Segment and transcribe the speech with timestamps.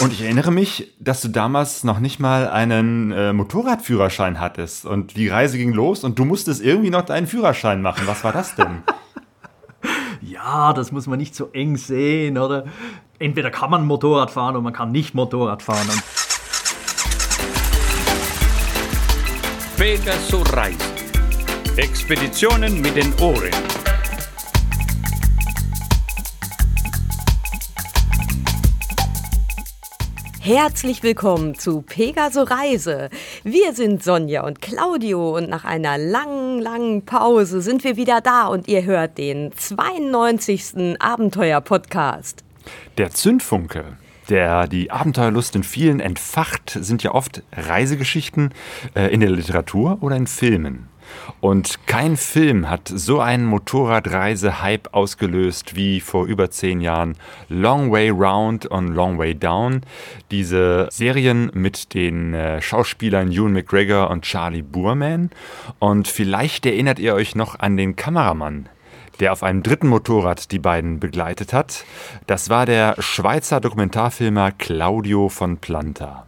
[0.00, 4.86] Und ich erinnere mich, dass du damals noch nicht mal einen äh, Motorradführerschein hattest.
[4.86, 8.06] Und die Reise ging los und du musstest irgendwie noch deinen Führerschein machen.
[8.06, 8.82] Was war das denn?
[10.22, 12.64] ja, das muss man nicht so eng sehen, oder?
[13.18, 15.86] Entweder kann man Motorrad fahren oder man kann nicht Motorrad fahren.
[19.76, 20.78] Pegaso Reisen.
[21.76, 23.50] Expeditionen mit den Ohren.
[30.42, 33.10] Herzlich willkommen zu Pegaso Reise.
[33.44, 38.46] Wir sind Sonja und Claudio und nach einer langen, langen Pause sind wir wieder da
[38.46, 40.98] und ihr hört den 92.
[40.98, 42.42] Abenteuer-Podcast.
[42.96, 43.98] Der Zündfunke
[44.30, 48.54] der die Abenteuerlust in vielen entfacht, sind ja oft Reisegeschichten
[48.94, 50.89] äh, in der Literatur oder in Filmen.
[51.40, 57.16] Und kein Film hat so einen Motorradreise-Hype ausgelöst wie vor über zehn Jahren
[57.48, 59.80] Long Way Round und Long Way Down.
[60.30, 65.30] Diese Serien mit den äh, Schauspielern Ewan McGregor und Charlie Boorman.
[65.78, 68.68] Und vielleicht erinnert ihr euch noch an den Kameramann,
[69.18, 71.84] der auf einem dritten Motorrad die beiden begleitet hat.
[72.26, 76.26] Das war der Schweizer Dokumentarfilmer Claudio von Planta.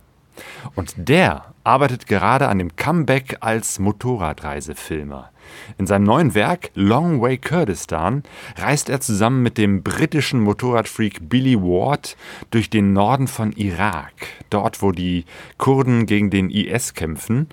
[0.75, 5.31] Und der arbeitet gerade an dem Comeback als Motorradreisefilmer.
[5.79, 8.23] In seinem neuen Werk Long Way Kurdistan
[8.57, 12.17] reist er zusammen mit dem britischen Motorradfreak Billy Ward
[12.51, 14.13] durch den Norden von Irak,
[14.51, 15.25] dort wo die
[15.59, 17.49] Kurden gegen den IS kämpfen.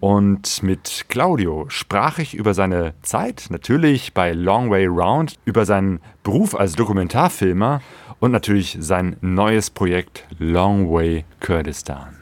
[0.00, 6.00] Und mit Claudio sprach ich über seine Zeit, natürlich bei Long Way Round, über seinen
[6.22, 7.82] Beruf als Dokumentarfilmer
[8.18, 12.19] und natürlich sein neues Projekt Long Way Kurdistan.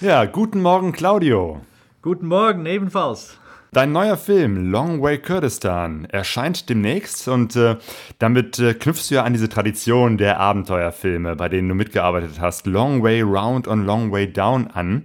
[0.00, 1.60] Ja, guten Morgen, Claudio.
[2.02, 3.36] Guten Morgen, ebenfalls.
[3.72, 7.78] Dein neuer Film Long Way Kurdistan erscheint demnächst und äh,
[8.20, 12.68] damit äh, knüpfst du ja an diese Tradition der Abenteuerfilme, bei denen du mitgearbeitet hast,
[12.68, 15.04] Long Way Round und Long Way Down an.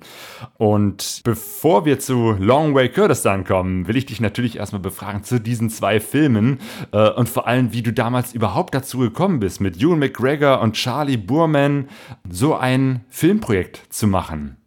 [0.58, 5.42] Und bevor wir zu Long Way Kurdistan kommen, will ich dich natürlich erstmal befragen zu
[5.42, 6.60] diesen zwei Filmen
[6.92, 10.74] äh, und vor allem, wie du damals überhaupt dazu gekommen bist, mit Ewan McGregor und
[10.74, 11.90] Charlie Boorman
[12.30, 14.58] so ein Filmprojekt zu machen.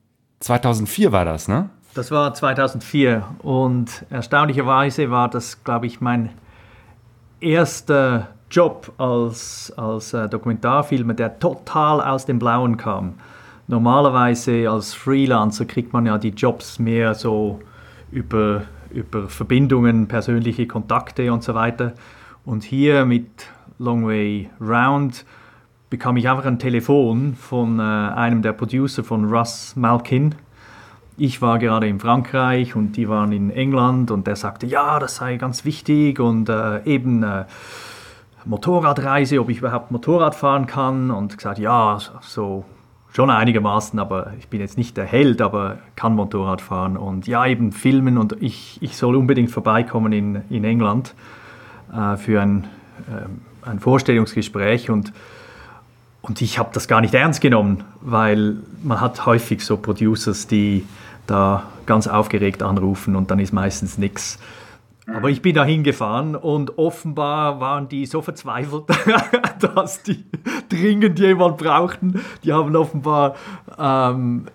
[0.41, 1.71] 2004 war das, ne?
[1.95, 6.31] Das war 2004 und erstaunlicherweise war das, glaube ich, mein
[7.41, 13.15] erster Job als, als äh, Dokumentarfilmer, der total aus dem Blauen kam.
[13.67, 17.61] Normalerweise als Freelancer kriegt man ja die Jobs mehr so
[18.13, 21.95] über, über Verbindungen, persönliche Kontakte und so weiter.
[22.45, 23.27] Und hier mit
[23.79, 25.25] Long Way Round
[25.97, 30.35] bekam ich einfach ein Telefon von äh, einem der Producer von Russ Malkin.
[31.17, 35.17] Ich war gerade in Frankreich und die waren in England und der sagte, ja, das
[35.17, 37.47] sei ganz wichtig und äh, eben äh,
[38.45, 42.67] Motorradreise, ob ich überhaupt Motorrad fahren kann und gesagt, ja, so
[43.15, 47.47] schon einigermaßen, aber ich bin jetzt nicht der Held, aber kann Motorrad fahren und ja,
[47.47, 51.15] eben filmen und ich, ich soll unbedingt vorbeikommen in, in England
[51.91, 52.65] äh, für ein,
[53.09, 55.15] äh, ein Vorstellungsgespräch und
[56.27, 60.85] und ich habe das gar nicht ernst genommen, weil man hat häufig so Producers, die
[61.27, 64.39] da ganz aufgeregt anrufen und dann ist meistens nichts.
[65.07, 68.85] Aber ich bin da hingefahren und offenbar waren die so verzweifelt,
[69.61, 70.25] dass die
[70.69, 72.21] dringend jemand brauchten.
[72.43, 73.37] Die haben offenbar
[73.79, 74.47] ähm,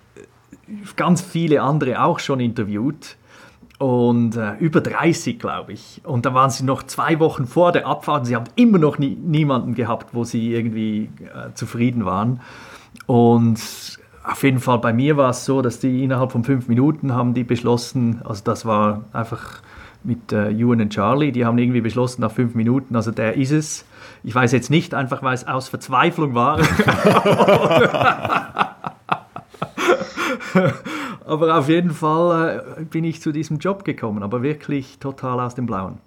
[0.98, 3.16] ganz viele andere auch schon interviewt
[3.82, 6.02] und äh, über 30, glaube ich.
[6.04, 9.16] Und da waren sie noch zwei Wochen vor der Abfahrt sie haben immer noch nie,
[9.16, 12.42] niemanden gehabt, wo sie irgendwie äh, zufrieden waren.
[13.08, 13.60] Und
[14.24, 17.34] auf jeden Fall bei mir war es so, dass die innerhalb von fünf Minuten haben
[17.34, 19.64] die beschlossen, also das war einfach
[20.04, 23.50] mit äh, Ewan und Charlie, die haben irgendwie beschlossen nach fünf Minuten, also der ist
[23.52, 23.86] es.
[24.24, 26.60] Ich weiß jetzt nicht, einfach weil es aus Verzweiflung war.
[31.32, 35.56] aber auf jeden Fall äh, bin ich zu diesem Job gekommen, aber wirklich total aus
[35.56, 36.00] dem Blauen.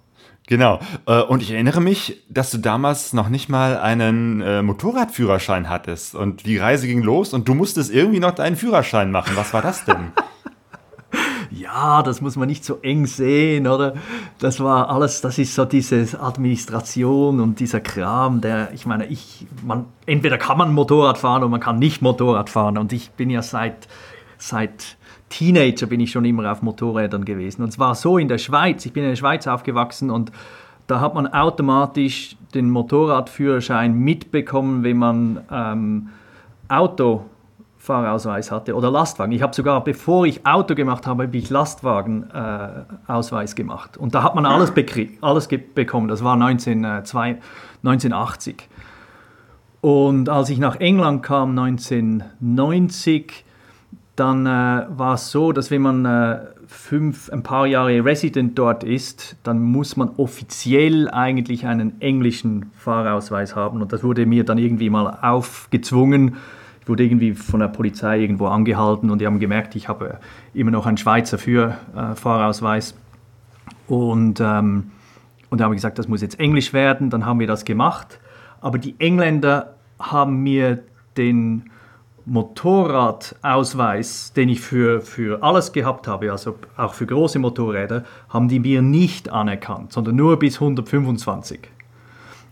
[0.47, 0.81] Genau.
[1.07, 6.15] Äh, und ich erinnere mich, dass du damals noch nicht mal einen äh, Motorradführerschein hattest.
[6.15, 9.33] Und die Reise ging los und du musstest irgendwie noch deinen Führerschein machen.
[9.37, 10.13] Was war das denn?
[11.51, 13.95] ja, das muss man nicht so eng sehen, oder?
[14.39, 19.47] Das war alles, das ist so diese Administration und dieser Kram, der, ich meine, ich,
[19.65, 22.77] man, entweder kann man Motorrad fahren oder man kann nicht Motorrad fahren.
[22.77, 23.89] Und ich bin ja seit,
[24.37, 24.99] seit
[25.35, 27.65] Teenager bin ich schon immer auf Motorrädern gewesen.
[27.65, 28.87] Und zwar so in der Schweiz.
[28.87, 30.31] Ich bin in der Schweiz aufgewachsen und
[30.87, 36.11] da hat man automatisch den Motorradführerschein mitbekommen, wenn man ähm,
[36.69, 39.33] Autofahrausweis hatte oder Lastwagen.
[39.33, 43.97] Ich habe sogar, bevor ich Auto gemacht habe, habe ich Lastwagenausweis äh, gemacht.
[43.97, 44.73] Und da hat man alles,
[45.21, 46.07] alles bekommen.
[46.07, 48.69] Das war 19, äh, 1980.
[49.81, 53.45] Und als ich nach England kam 1990,
[54.17, 58.85] dann äh, war es so, dass wenn man äh, fünf, ein paar Jahre Resident dort
[58.85, 63.83] ist, dann muss man offiziell eigentlich einen englischen Fahrausweis haben.
[63.83, 66.37] Und das wurde mir dann irgendwie mal aufgezwungen.
[66.81, 70.19] Ich wurde irgendwie von der Polizei irgendwo angehalten und die haben gemerkt, ich habe
[70.53, 72.95] immer noch einen Schweizer für äh, Fahrausweis.
[73.89, 74.93] Und, ähm,
[75.51, 77.11] und haben gesagt, das muss jetzt Englisch werden.
[77.11, 78.21] Dann haben wir das gemacht.
[78.61, 80.85] Aber die Engländer haben mir
[81.17, 81.71] den
[82.27, 88.61] Motorradausweis, den ich für, für alles gehabt habe, also auch für große Motorräder, haben die
[88.61, 91.69] mir nicht anerkannt, sondern nur bis 125.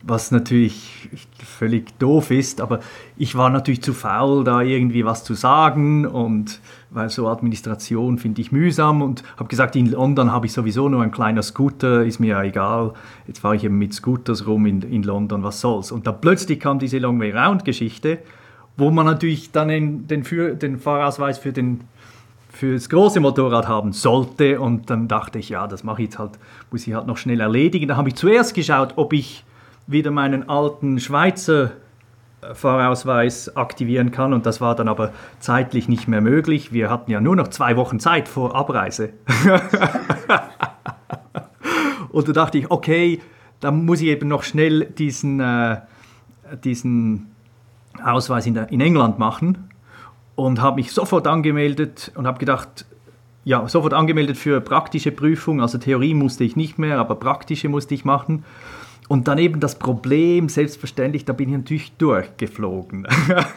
[0.04, 1.08] Was natürlich
[1.38, 2.80] völlig doof ist, aber
[3.16, 6.60] ich war natürlich zu faul, da irgendwie was zu sagen und
[6.90, 11.02] weil so Administration finde ich mühsam und habe gesagt, in London habe ich sowieso nur
[11.02, 12.94] ein kleiner Scooter, ist mir ja egal.
[13.28, 15.92] Jetzt fahre ich eben mit Scooters rum in, in London, was soll's.
[15.92, 18.18] Und da plötzlich kam diese Long Way Round Geschichte
[18.76, 21.82] wo man natürlich dann den, den, für, den Fahrausweis für, den,
[22.50, 24.60] für das große Motorrad haben sollte.
[24.60, 26.32] Und dann dachte ich, ja, das mache ich jetzt halt,
[26.70, 27.88] muss ich halt noch schnell erledigen.
[27.88, 29.44] Da habe ich zuerst geschaut, ob ich
[29.86, 31.72] wieder meinen alten Schweizer
[32.40, 36.72] äh, Fahrausweis aktivieren kann und das war dann aber zeitlich nicht mehr möglich.
[36.72, 39.10] Wir hatten ja nur noch zwei Wochen Zeit vor Abreise.
[42.10, 43.20] und da dachte ich, okay,
[43.60, 45.80] dann muss ich eben noch schnell diesen, äh,
[46.64, 47.31] diesen
[48.02, 49.68] Ausweis in, in England machen
[50.34, 52.86] und habe mich sofort angemeldet und habe gedacht,
[53.44, 57.94] ja, sofort angemeldet für praktische Prüfung, also Theorie musste ich nicht mehr, aber praktische musste
[57.94, 58.44] ich machen.
[59.08, 63.06] Und dann eben das Problem, selbstverständlich, da bin ich natürlich durchgeflogen.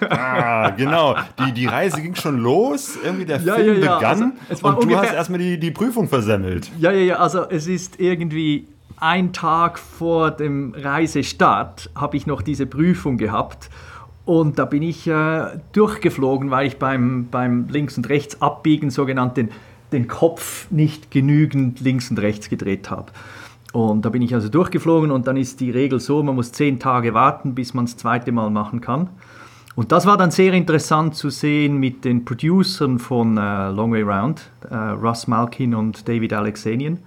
[0.09, 1.15] Ah, genau.
[1.39, 3.95] Die, die Reise ging schon los, irgendwie der ja, Film ja, ja.
[3.95, 6.71] begann also, und du hast erstmal die, die Prüfung versemmelt.
[6.79, 8.67] Ja, ja, ja, also es ist irgendwie
[8.97, 13.69] ein Tag vor dem Reisestart habe ich noch diese Prüfung gehabt
[14.25, 19.37] und da bin ich äh, durchgeflogen, weil ich beim, beim Links- und Rechts abbiegen sogenannt
[19.37, 19.49] den,
[19.91, 23.11] den Kopf nicht genügend links und rechts gedreht habe.
[23.71, 26.79] Und da bin ich also durchgeflogen und dann ist die Regel so, man muss zehn
[26.79, 29.09] Tage warten, bis man das zweite Mal machen kann.
[29.75, 34.03] Und das war dann sehr interessant zu sehen mit den Producern von äh, Long Way
[34.03, 36.99] Round, äh, Russ Malkin und David Alexanian.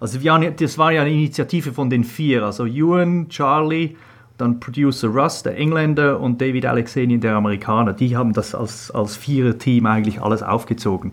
[0.00, 3.96] Also das war ja eine Initiative von den vier, also Ewan, Charlie,
[4.38, 7.92] dann Producer Russ, der Engländer, und David Alexanian, der Amerikaner.
[7.92, 11.12] Die haben das als, als Vierer-Team eigentlich alles aufgezogen.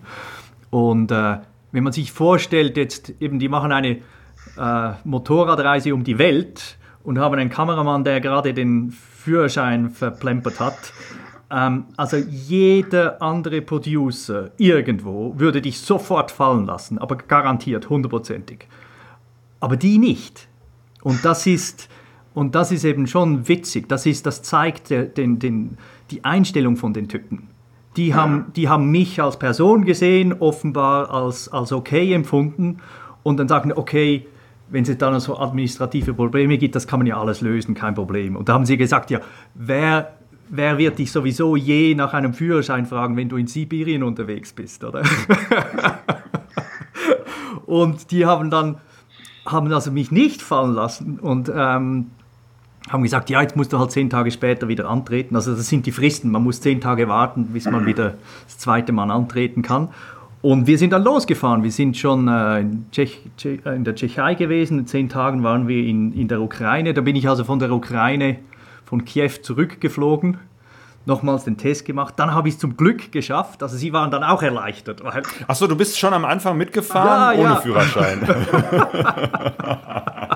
[0.70, 1.38] Und äh,
[1.72, 3.98] wenn man sich vorstellt, jetzt eben, die machen eine
[4.58, 10.94] äh, Motorradreise um die Welt und haben einen Kameramann, der gerade den Führerschein verplempert hat.
[11.50, 18.68] Ähm, also jeder andere Producer irgendwo würde dich sofort fallen lassen, aber garantiert, hundertprozentig.
[19.60, 20.48] Aber die nicht.
[21.04, 21.90] Und das ist
[22.34, 23.88] und das ist eben schon witzig.
[23.90, 25.78] Das, ist, das zeigt den, den,
[26.12, 27.50] die Einstellung von den Typen.
[27.96, 32.78] Die haben, die haben mich als Person gesehen, offenbar als, als okay empfunden
[33.22, 34.26] und dann sagen, okay,
[34.70, 38.36] wenn es dann so administrative Probleme gibt, das kann man ja alles lösen, kein Problem.
[38.36, 39.20] Und da haben sie gesagt, ja,
[39.54, 40.14] wer,
[40.50, 44.84] wer wird dich sowieso je nach einem Führerschein fragen, wenn du in Sibirien unterwegs bist,
[44.84, 45.04] oder?
[47.68, 48.78] und die haben dann
[49.46, 52.12] haben also mich nicht fallen lassen und ähm,
[52.90, 55.36] haben gesagt, ja, jetzt musst du halt zehn Tage später wieder antreten.
[55.36, 56.32] Also das sind die Fristen.
[56.32, 59.90] Man muss zehn Tage warten, bis man wieder das zweite Mal antreten kann.
[60.42, 61.64] Und wir sind dann losgefahren.
[61.64, 64.80] Wir sind schon äh, in, Tschech, äh, in, der Tschechei gewesen.
[64.80, 66.94] In zehn Tagen waren wir in, in der Ukraine.
[66.94, 68.40] Da bin ich also von der Ukraine,
[68.84, 70.38] von Kiew zurückgeflogen.
[71.06, 72.16] Nochmals den Test gemacht.
[72.18, 73.64] Dann habe ich es zum Glück geschafft.
[73.64, 75.02] Also sie waren dann auch erleichtert.
[75.48, 77.62] Achso, du bist schon am Anfang mitgefahren ja, ohne ja.
[77.62, 78.28] Führerschein.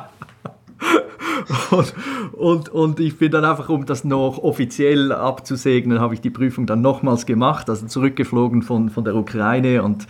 [1.72, 1.94] Und,
[2.34, 6.66] und, und, ich bin dann einfach, um das noch offiziell abzusegnen, habe ich die Prüfung
[6.66, 10.08] dann nochmals gemacht, also zurückgeflogen von, von der Ukraine und,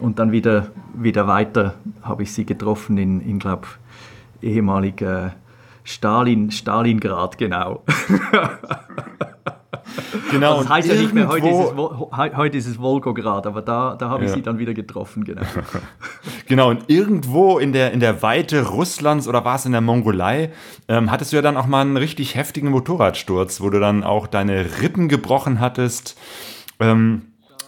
[0.00, 3.68] und dann wieder, wieder weiter habe ich sie getroffen in, in glaube
[4.42, 5.30] ehemalig äh,
[5.90, 7.82] Stalin, Stalingrad, genau.
[10.30, 10.52] Genau.
[10.52, 13.96] Also das heißt ja nicht mehr, heute ist, es, heute ist es Volgograd, aber da,
[13.96, 14.36] da habe ich ja.
[14.36, 15.42] sie dann wieder getroffen, genau.
[16.46, 20.52] genau, und irgendwo in der, in der Weite Russlands oder war es in der Mongolei,
[20.88, 24.26] ähm, hattest du ja dann auch mal einen richtig heftigen Motorradsturz, wo du dann auch
[24.26, 26.18] deine Rippen gebrochen hattest
[26.78, 27.22] ähm,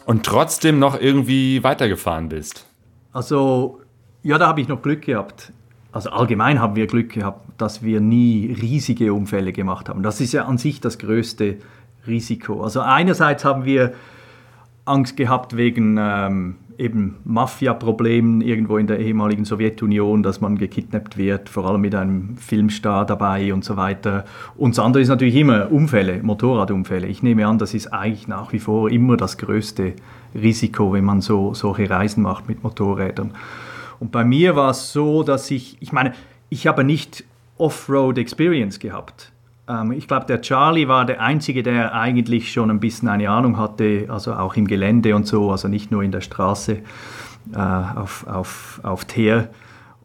[0.07, 2.67] und trotzdem noch irgendwie weitergefahren bist.
[3.13, 3.81] Also,
[4.23, 5.53] ja, da habe ich noch Glück gehabt.
[5.93, 10.03] Also allgemein haben wir Glück gehabt, dass wir nie riesige Unfälle gemacht haben.
[10.03, 11.59] Das ist ja an sich das größte
[12.07, 12.63] Risiko.
[12.63, 13.93] Also einerseits haben wir
[14.87, 21.49] Angst gehabt wegen ähm, eben Mafia-Problemen irgendwo in der ehemaligen Sowjetunion, dass man gekidnappt wird,
[21.49, 24.25] vor allem mit einem Filmstar dabei und so weiter.
[24.57, 27.07] Und das andere ist natürlich immer Unfälle, Motorradunfälle.
[27.07, 29.93] Ich nehme an, das ist eigentlich nach wie vor immer das größte
[30.35, 33.33] Risiko, wenn man so solche Reisen macht mit Motorrädern.
[34.03, 36.13] Und bei mir war es so, dass ich, ich meine,
[36.49, 37.23] ich habe nicht
[37.57, 39.31] Offroad-Experience gehabt.
[39.69, 43.59] Ähm, ich glaube, der Charlie war der Einzige, der eigentlich schon ein bisschen eine Ahnung
[43.59, 46.79] hatte, also auch im Gelände und so, also nicht nur in der Straße
[47.53, 49.51] äh, auf, auf, auf Teer.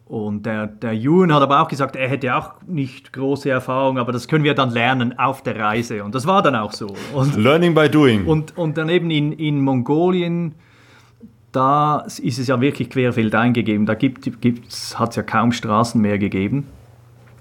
[0.06, 4.12] Und der, der Ewan hat aber auch gesagt, er hätte auch nicht große Erfahrung, aber
[4.12, 6.04] das können wir dann lernen auf der Reise.
[6.04, 6.94] Und das war dann auch so.
[7.12, 8.26] Und, Learning by doing.
[8.26, 10.54] Und, und daneben in, in Mongolien,
[11.58, 13.84] da ist es ja wirklich querfeld eingegeben.
[13.84, 16.68] Da hat es ja kaum Straßen mehr gegeben.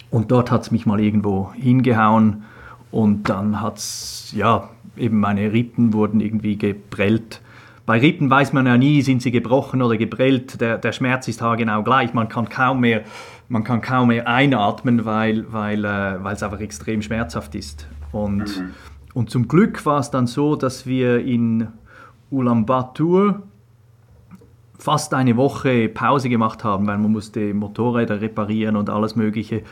[0.10, 2.44] Und dort hat es mich mal irgendwo hingehauen
[2.90, 7.42] und dann hat es, ja, eben meine Rippen wurden irgendwie geprellt.
[7.86, 10.60] Bei Rippen weiß man ja nie, sind sie gebrochen oder geprellt.
[10.62, 12.16] Der, der Schmerz ist haargenau gleich.
[12.16, 13.04] Man kann kaum mehr,
[13.50, 17.88] man kann kaum mehr einatmen, weil, weil, äh, weil es einfach extrem schmerzhaft ist.
[18.12, 18.72] Und, mhm.
[19.14, 21.68] und zum Glück war es dann so, dass wir in
[22.32, 23.44] Ulaanbaatar
[24.78, 29.64] fast eine Woche Pause gemacht haben, weil man musste Motorräder reparieren und alles Mögliche.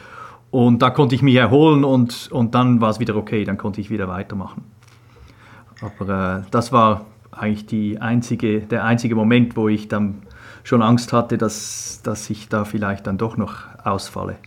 [0.52, 3.82] Und da konnte ich mich erholen und, und dann war es wieder okay, dann konnte
[3.82, 4.64] ich wieder weitermachen.
[5.82, 10.22] Aber äh, das war eigentlich die einzige, der einzige Moment, wo ich dann
[10.64, 14.38] schon Angst hatte, dass, dass ich da vielleicht dann doch noch ausfalle.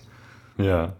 [0.56, 0.94] Ja.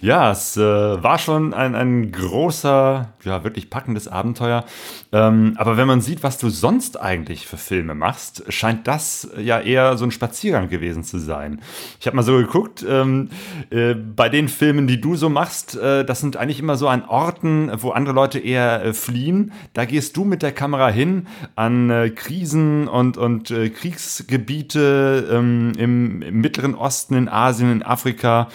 [0.00, 4.64] Ja, es äh, war schon ein, ein großer, ja, wirklich packendes Abenteuer.
[5.12, 9.60] Ähm, aber wenn man sieht, was du sonst eigentlich für Filme machst, scheint das ja
[9.60, 11.60] eher so ein Spaziergang gewesen zu sein.
[12.00, 13.28] Ich habe mal so geguckt, ähm,
[13.70, 17.04] äh, bei den Filmen, die du so machst, äh, das sind eigentlich immer so an
[17.04, 19.52] Orten, wo andere Leute eher äh, fliehen.
[19.74, 25.72] Da gehst du mit der Kamera hin an äh, Krisen und, und äh, Kriegsgebiete ähm,
[25.76, 28.48] im, im Mittleren Osten, in Asien, in Afrika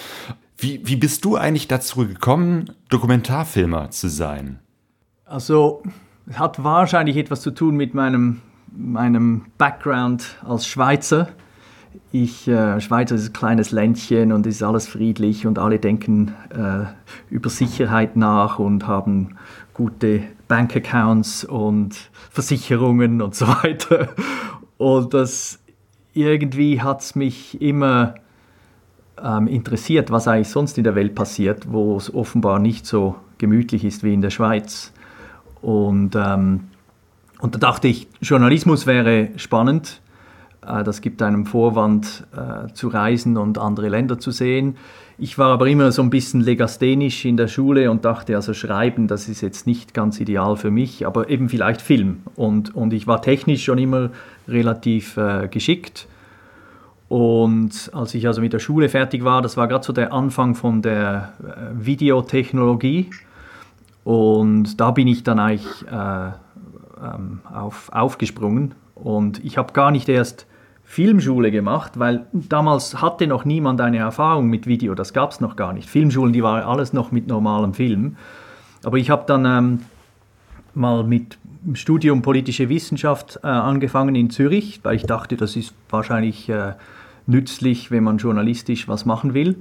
[0.57, 4.59] wie, wie bist du eigentlich dazu gekommen, Dokumentarfilmer zu sein?
[5.25, 5.83] Also,
[6.27, 8.41] es hat wahrscheinlich etwas zu tun mit meinem,
[8.75, 11.29] meinem Background als Schweizer.
[12.11, 16.85] Ich, äh, Schweizer ist ein kleines Ländchen und ist alles friedlich und alle denken äh,
[17.29, 19.35] über Sicherheit nach und haben
[19.73, 24.09] gute Bankaccounts und Versicherungen und so weiter.
[24.77, 25.59] Und das
[26.13, 28.15] irgendwie hat es mich immer
[29.23, 33.83] ähm, interessiert, was eigentlich sonst in der Welt passiert, wo es offenbar nicht so gemütlich
[33.83, 34.93] ist wie in der Schweiz.
[35.61, 36.65] Und, ähm,
[37.39, 40.01] und da dachte ich, Journalismus wäre spannend.
[40.65, 44.77] Äh, das gibt einem Vorwand äh, zu reisen und andere Länder zu sehen.
[45.19, 49.07] Ich war aber immer so ein bisschen legasthenisch in der Schule und dachte, also Schreiben,
[49.07, 52.21] das ist jetzt nicht ganz ideal für mich, aber eben vielleicht Film.
[52.35, 54.11] Und, und ich war technisch schon immer
[54.47, 56.07] relativ äh, geschickt
[57.09, 60.55] und als ich also mit der Schule fertig war, das war gerade so der Anfang
[60.55, 63.09] von der äh, Videotechnologie.
[64.03, 66.27] Und da bin ich dann eigentlich äh,
[67.03, 68.75] ähm, auf, aufgesprungen.
[68.95, 70.47] Und ich habe gar nicht erst
[70.83, 75.57] Filmschule gemacht, weil damals hatte noch niemand eine Erfahrung mit Video, das gab es noch
[75.57, 75.89] gar nicht.
[75.89, 78.15] Filmschulen, die waren alles noch mit normalem Film.
[78.83, 79.79] Aber ich habe dann ähm,
[80.73, 85.73] mal mit dem Studium politische Wissenschaft äh, angefangen in Zürich, weil ich dachte, das ist
[85.89, 86.73] wahrscheinlich äh,
[87.27, 89.57] nützlich, wenn man journalistisch was machen will.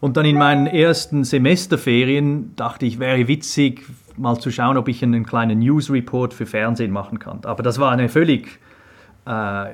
[0.00, 3.84] Und dann in meinen ersten Semesterferien dachte ich, wäre witzig,
[4.16, 7.40] mal zu schauen, ob ich einen kleinen News Report für Fernsehen machen kann.
[7.44, 8.60] Aber das war eine völlig
[9.26, 9.64] äh,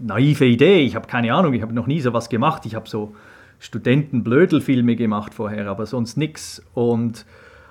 [0.00, 0.80] naive Idee.
[0.80, 2.66] Ich habe keine Ahnung, ich habe noch nie so was gemacht.
[2.66, 3.14] Ich habe so
[3.58, 6.62] Studentenblödelfilme gemacht vorher, aber sonst nichts.
[6.74, 7.24] Und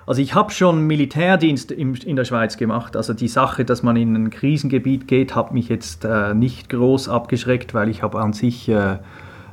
[0.08, 2.96] also ich habe schon Militärdienst in, in der Schweiz gemacht.
[2.96, 7.10] Also die Sache, dass man in ein Krisengebiet geht, hat mich jetzt äh, nicht groß
[7.10, 8.96] abgeschreckt, weil ich habe an sich äh,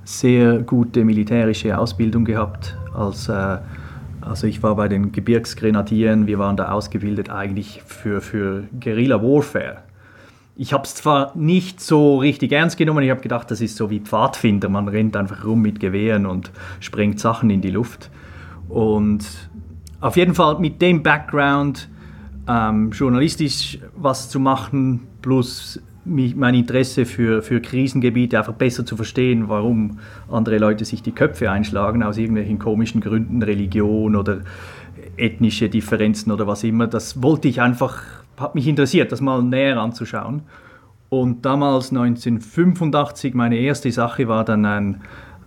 [0.05, 2.77] sehr gute militärische Ausbildung gehabt.
[2.93, 3.57] Als, äh,
[4.21, 9.79] also ich war bei den Gebirgsgrenadieren, wir waren da ausgebildet eigentlich für, für Guerilla Warfare.
[10.55, 13.89] Ich habe es zwar nicht so richtig ernst genommen, ich habe gedacht, das ist so
[13.89, 18.09] wie Pfadfinder, man rennt einfach rum mit Gewehren und sprengt Sachen in die Luft.
[18.69, 19.25] Und
[20.01, 21.89] auf jeden Fall mit dem Background
[22.47, 28.95] ähm, journalistisch was zu machen, plus mich, mein Interesse für, für Krisengebiete einfach besser zu
[28.95, 29.99] verstehen, warum
[30.29, 34.41] andere Leute sich die Köpfe einschlagen aus irgendwelchen komischen Gründen, Religion oder
[35.17, 36.87] ethnische Differenzen oder was immer.
[36.87, 38.03] Das wollte ich einfach,
[38.37, 40.43] hat mich interessiert, das mal näher anzuschauen.
[41.09, 45.01] Und damals 1985, meine erste Sache war dann ein,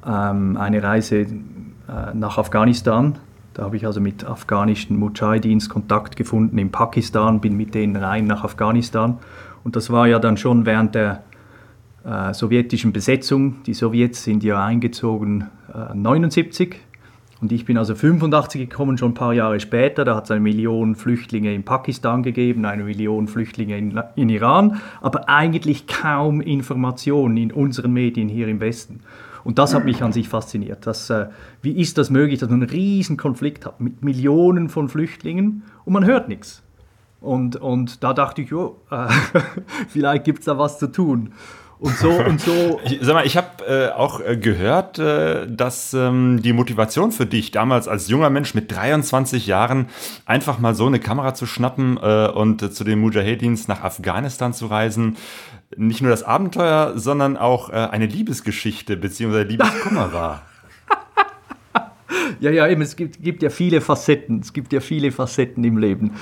[0.07, 3.19] ähm, eine Reise äh, nach Afghanistan
[3.59, 8.25] da habe ich also mit afghanischen Mujahidins Kontakt gefunden in Pakistan, bin mit denen rein
[8.25, 9.19] nach Afghanistan.
[9.65, 11.25] Und das war ja dann schon während der
[12.05, 13.57] äh, sowjetischen Besetzung.
[13.65, 16.77] Die Sowjets sind ja eingezogen äh, 79
[17.41, 20.05] und ich bin also 85 gekommen, schon ein paar Jahre später.
[20.05, 24.81] Da hat es eine Million Flüchtlinge in Pakistan gegeben, eine Million Flüchtlinge in, in Iran,
[25.01, 29.01] aber eigentlich kaum Informationen in unseren Medien hier im Westen.
[29.49, 30.87] Und das hat mich an sich fasziniert.
[30.87, 31.29] Dass, äh,
[31.63, 35.95] wie ist das möglich, dass man einen riesen Konflikt hat mit Millionen von Flüchtlingen und
[35.95, 36.63] man hört nichts.
[37.23, 39.09] Und, und da dachte ich, oh, äh,
[39.89, 41.33] vielleicht gibt es da was zu tun.
[41.79, 42.79] Und so und so.
[42.85, 47.25] Ich, sag mal, ich habe äh, auch äh, gehört, äh, dass ähm, die Motivation für
[47.25, 49.87] dich damals als junger Mensch mit 23 Jahren
[50.27, 54.53] einfach mal so eine Kamera zu schnappen äh, und äh, zu den Mujahedins nach Afghanistan
[54.53, 55.17] zu reisen,
[55.77, 59.43] nicht nur das Abenteuer, sondern auch äh, eine Liebesgeschichte bzw.
[59.43, 60.43] Liebeskummer war.
[62.41, 64.41] ja, ja, eben, es gibt, gibt ja viele Facetten.
[64.41, 66.13] Es gibt ja viele Facetten im Leben.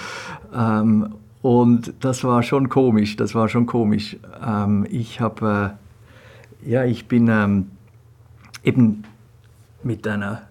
[0.55, 4.17] Ähm, und das war schon komisch, das war schon komisch.
[4.45, 5.77] Ähm, ich habe,
[6.65, 7.71] äh, ja, ich bin ähm,
[8.65, 9.05] eben
[9.85, 10.43] mit einer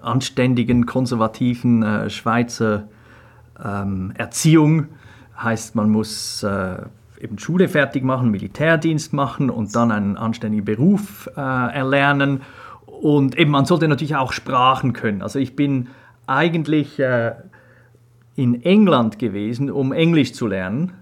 [0.00, 2.86] anständigen, konservativen äh, Schweizer
[3.62, 4.86] ähm, Erziehung,
[5.36, 6.76] heißt man muss äh,
[7.20, 12.42] eben Schule fertig machen, Militärdienst machen und dann einen anständigen Beruf äh, erlernen.
[12.86, 15.22] Und eben man sollte natürlich auch Sprachen können.
[15.22, 15.88] Also ich bin
[16.26, 17.32] eigentlich äh,
[18.36, 20.92] in England gewesen, um Englisch zu lernen.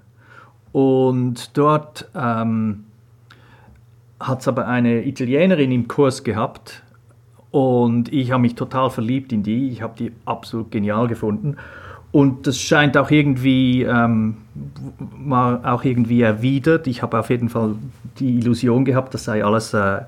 [0.72, 2.84] Und dort ähm,
[4.20, 6.82] hat es aber eine Italienerin im Kurs gehabt.
[7.50, 9.70] Und ich habe mich total verliebt in die.
[9.70, 11.56] Ich habe die absolut genial gefunden.
[12.10, 14.38] Und das scheint auch irgendwie, ähm,
[15.16, 16.86] mal auch irgendwie erwidert.
[16.86, 17.74] Ich habe auf jeden Fall
[18.18, 20.00] die Illusion gehabt, das sei alles, äh,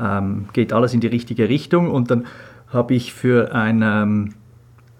[0.00, 1.90] ähm, geht alles in die richtige Richtung.
[1.90, 2.26] Und dann
[2.72, 4.34] habe ich für ein ähm,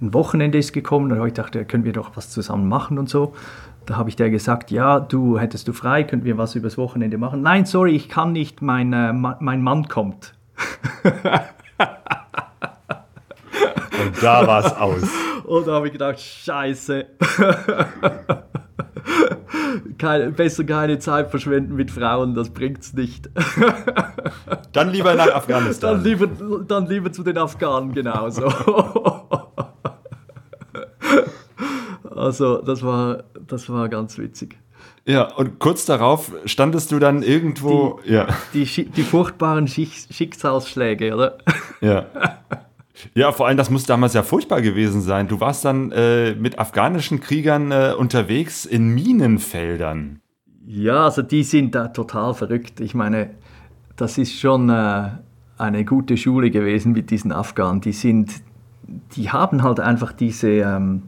[0.04, 3.34] ein Wochenende ist gekommen und ich dachte, können wir doch was zusammen machen und so.
[3.86, 7.18] Da habe ich der gesagt, ja, du hättest du frei, könnten wir was übers Wochenende
[7.18, 7.42] machen.
[7.42, 10.34] Nein, sorry, ich kann nicht, mein, äh, mein Mann kommt.
[11.02, 11.14] und
[14.22, 15.02] da war es aus.
[15.44, 17.04] Und da habe ich gedacht, scheiße.
[19.98, 23.30] keine, besser keine Zeit verschwenden mit Frauen, das bringt's nicht.
[24.72, 25.94] Dann lieber nach Afghanistan.
[25.94, 26.26] Dann lieber,
[26.66, 28.52] dann lieber zu den Afghanen, genau so.
[32.16, 34.56] Also das war, das war ganz witzig.
[35.04, 38.00] Ja, und kurz darauf standest du dann irgendwo.
[38.04, 38.28] Die, ja.
[38.54, 41.38] die, die furchtbaren Schicksalsschläge, oder?
[41.80, 42.06] Ja.
[43.14, 45.28] Ja, vor allem, das muss damals ja furchtbar gewesen sein.
[45.28, 50.20] Du warst dann äh, mit afghanischen Kriegern äh, unterwegs in Minenfeldern.
[50.66, 52.80] Ja, also die sind da total verrückt.
[52.80, 53.30] Ich meine,
[53.96, 55.10] das ist schon äh,
[55.58, 57.80] eine gute Schule gewesen mit diesen Afghanen.
[57.80, 58.32] Die sind,
[59.16, 60.48] die haben halt einfach diese.
[60.48, 61.02] Ähm,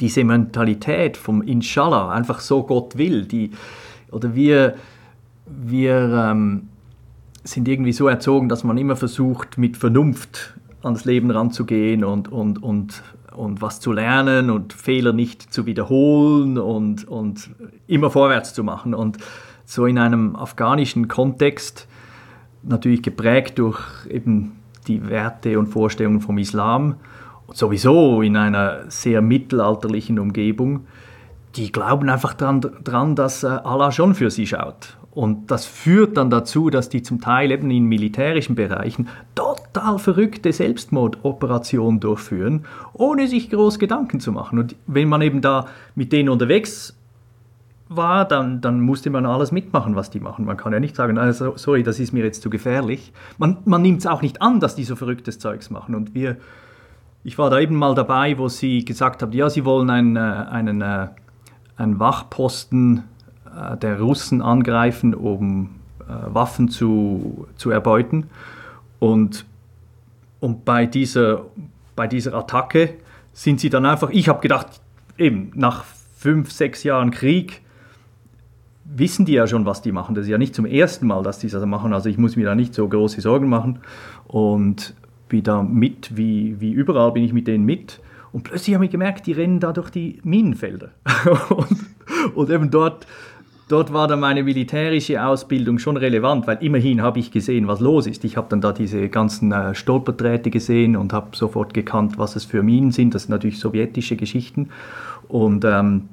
[0.00, 3.50] diese Mentalität vom Inshallah, einfach so Gott will, die,
[4.10, 4.76] oder wir,
[5.46, 6.68] wir ähm,
[7.44, 12.62] sind irgendwie so erzogen, dass man immer versucht, mit Vernunft ans Leben ranzugehen und, und,
[12.62, 13.02] und,
[13.34, 17.50] und was zu lernen und Fehler nicht zu wiederholen und, und
[17.86, 18.94] immer vorwärts zu machen.
[18.94, 19.18] Und
[19.64, 21.88] so in einem afghanischen Kontext,
[22.62, 24.52] natürlich geprägt durch eben
[24.86, 26.96] die Werte und Vorstellungen vom Islam,
[27.52, 30.86] sowieso in einer sehr mittelalterlichen Umgebung,
[31.56, 34.97] die glauben einfach dran, dran, dass äh, Allah schon für sie schaut.
[35.18, 40.52] Und das führt dann dazu, dass die zum Teil eben in militärischen Bereichen total verrückte
[40.52, 44.60] Selbstmordoperationen durchführen, ohne sich groß Gedanken zu machen.
[44.60, 46.96] Und wenn man eben da mit denen unterwegs
[47.88, 50.44] war, dann, dann musste man alles mitmachen, was die machen.
[50.44, 53.12] Man kann ja nicht sagen, also, sorry, das ist mir jetzt zu gefährlich.
[53.38, 55.96] Man, man nimmt es auch nicht an, dass die so verrücktes Zeugs machen.
[55.96, 56.36] Und wir
[57.24, 60.20] ich war da eben mal dabei, wo sie gesagt haben, ja, sie wollen einen, äh,
[60.20, 61.08] einen, äh,
[61.76, 63.02] einen Wachposten
[63.82, 65.70] der Russen angreifen, um
[66.06, 68.28] Waffen zu, zu erbeuten.
[68.98, 69.44] Und,
[70.40, 71.42] und bei, dieser,
[71.94, 72.94] bei dieser Attacke
[73.32, 74.66] sind sie dann einfach, ich habe gedacht,
[75.16, 75.84] eben nach
[76.16, 77.62] fünf, sechs Jahren Krieg,
[78.84, 80.14] wissen die ja schon, was die machen.
[80.14, 81.92] Das ist ja nicht zum ersten Mal, dass die das machen.
[81.92, 83.80] Also ich muss mir da nicht so große Sorgen machen.
[84.26, 84.94] Und
[85.30, 88.00] da mit, wie, wie überall bin ich mit denen mit.
[88.32, 90.90] Und plötzlich habe ich gemerkt, die rennen da durch die Minenfelder.
[91.50, 91.86] und,
[92.34, 93.06] und, eben dort,
[93.68, 98.06] dort war dann meine militärische Ausbildung schon relevant, weil immerhin habe ich gesehen, was los
[98.06, 98.24] ist.
[98.24, 102.44] Ich habe dann da diese ganzen äh, Stolperdrähte gesehen und habe sofort gekannt, was es
[102.44, 103.14] für Minen sind.
[103.14, 104.70] Das sind natürlich sowjetische Geschichten.
[105.28, 106.08] Und ähm,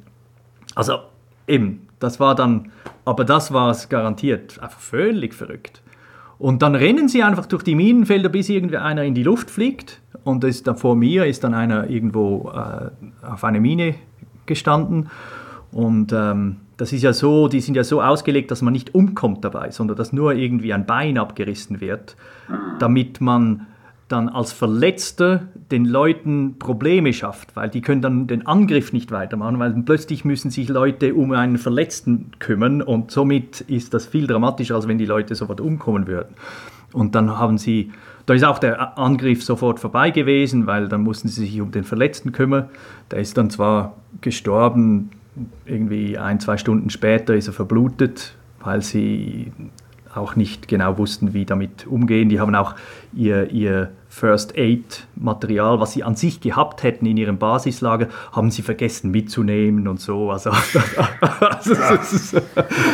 [0.75, 0.99] also
[1.47, 2.71] eben, das war dann,
[3.05, 5.81] aber das war es garantiert, einfach völlig verrückt.
[6.37, 10.01] Und dann rennen sie einfach durch die Minenfelder, bis irgendwie einer in die Luft fliegt.
[10.25, 12.89] Und ist dann vor mir ist dann einer irgendwo äh,
[13.25, 13.95] auf einer Mine
[14.45, 15.09] gestanden.
[15.71, 19.43] Und ähm, das ist ja so, die sind ja so ausgelegt, dass man nicht umkommt
[19.43, 22.15] dabei, sondern dass nur irgendwie ein Bein abgerissen wird,
[22.79, 23.67] damit man
[24.07, 29.57] dann als Verletzter den Leuten Probleme schafft, weil die können dann den Angriff nicht weitermachen,
[29.57, 34.75] weil plötzlich müssen sich Leute um einen Verletzten kümmern und somit ist das viel dramatischer,
[34.75, 36.35] als wenn die Leute sofort umkommen würden.
[36.93, 37.91] Und dann haben sie,
[38.27, 41.83] da ist auch der Angriff sofort vorbei gewesen, weil dann mussten sie sich um den
[41.83, 42.69] Verletzten kümmern.
[43.09, 45.09] Der ist dann zwar gestorben,
[45.65, 49.51] irgendwie ein, zwei Stunden später ist er verblutet, weil sie
[50.13, 52.29] auch nicht genau wussten, wie damit umgehen.
[52.29, 52.75] Die haben auch
[53.13, 58.49] ihr, ihr First Aid Material, was sie an sich gehabt hätten in ihrem Basislager, haben
[58.49, 60.31] sie vergessen mitzunehmen und so.
[60.31, 60.51] Also,
[61.41, 62.41] also das, ist,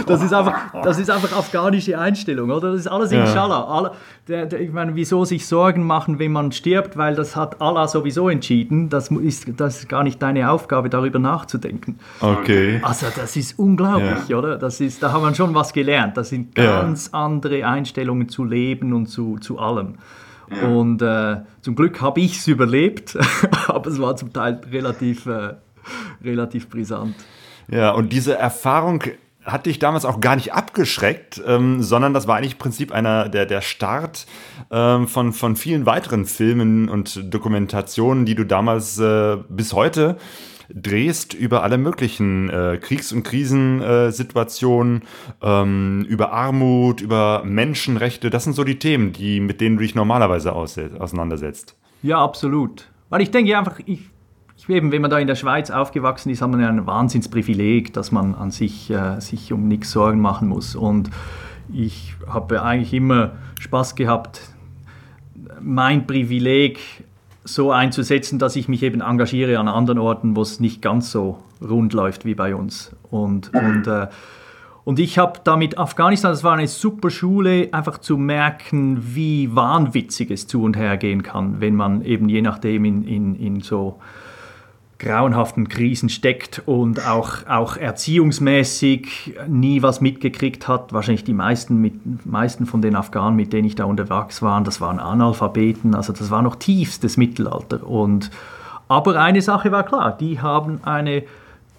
[0.07, 2.71] das, ist, einfach, das ist einfach afghanische Einstellung, oder?
[2.71, 3.21] Das ist alles ja.
[3.21, 3.65] Inshallah.
[3.65, 3.91] Alle,
[4.27, 7.87] der, der, ich meine, wieso sich Sorgen machen, wenn man stirbt, weil das hat Allah
[7.87, 8.89] sowieso entschieden.
[8.89, 11.99] Das ist, das ist gar nicht deine Aufgabe, darüber nachzudenken.
[12.19, 12.79] Okay.
[12.81, 14.37] Also das ist unglaublich, ja.
[14.39, 14.57] oder?
[14.57, 16.17] Das ist, da haben wir schon was gelernt.
[16.17, 17.19] Das sind ganz ja.
[17.19, 19.99] andere Einstellungen zu Leben und zu, zu allem.
[20.63, 23.17] Und äh, zum Glück habe ich es überlebt,
[23.67, 25.55] aber es war zum Teil relativ, äh,
[26.23, 27.15] relativ brisant.
[27.69, 29.03] Ja, und diese Erfahrung
[29.43, 33.27] hat dich damals auch gar nicht abgeschreckt, ähm, sondern das war eigentlich im Prinzip einer,
[33.27, 34.27] der, der Start
[34.69, 40.17] ähm, von, von vielen weiteren Filmen und Dokumentationen, die du damals äh, bis heute
[40.73, 45.03] drehst über alle möglichen äh, Kriegs- und Krisensituationen,
[45.41, 48.29] äh, ähm, über Armut, über Menschenrechte.
[48.29, 51.75] Das sind so die Themen, die, mit denen du dich normalerweise auseinandersetzt.
[52.03, 52.89] Ja, absolut.
[53.09, 54.09] Weil ich denke einfach, ich,
[54.57, 57.93] ich eben, wenn man da in der Schweiz aufgewachsen ist, hat man ja ein Wahnsinnsprivileg,
[57.93, 60.75] dass man an sich, äh, sich um nichts Sorgen machen muss.
[60.75, 61.09] Und
[61.73, 64.41] ich habe eigentlich immer Spaß gehabt,
[65.59, 66.79] mein Privileg
[67.43, 71.39] so einzusetzen, dass ich mich eben engagiere an anderen Orten, wo es nicht ganz so
[71.61, 72.95] rund läuft wie bei uns.
[73.09, 74.07] Und, und, äh,
[74.83, 79.55] und ich habe da mit Afghanistan, das war eine super Schule, einfach zu merken, wie
[79.55, 83.61] wahnwitzig es zu und her gehen kann, wenn man eben je nachdem in, in, in
[83.61, 83.99] so
[85.01, 90.93] grauenhaften Krisen steckt und auch, auch erziehungsmäßig nie was mitgekriegt hat.
[90.93, 94.79] Wahrscheinlich die meisten, mit, meisten von den Afghanen, mit denen ich da unterwegs war, das
[94.79, 97.85] waren Analphabeten, also das war noch tiefstes Mittelalter.
[97.85, 98.29] Und,
[98.87, 101.23] aber eine Sache war klar, die haben eine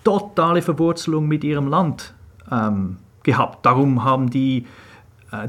[0.02, 2.14] totale Verwurzelung mit ihrem Land
[2.50, 3.64] ähm, gehabt.
[3.64, 4.66] Darum haben die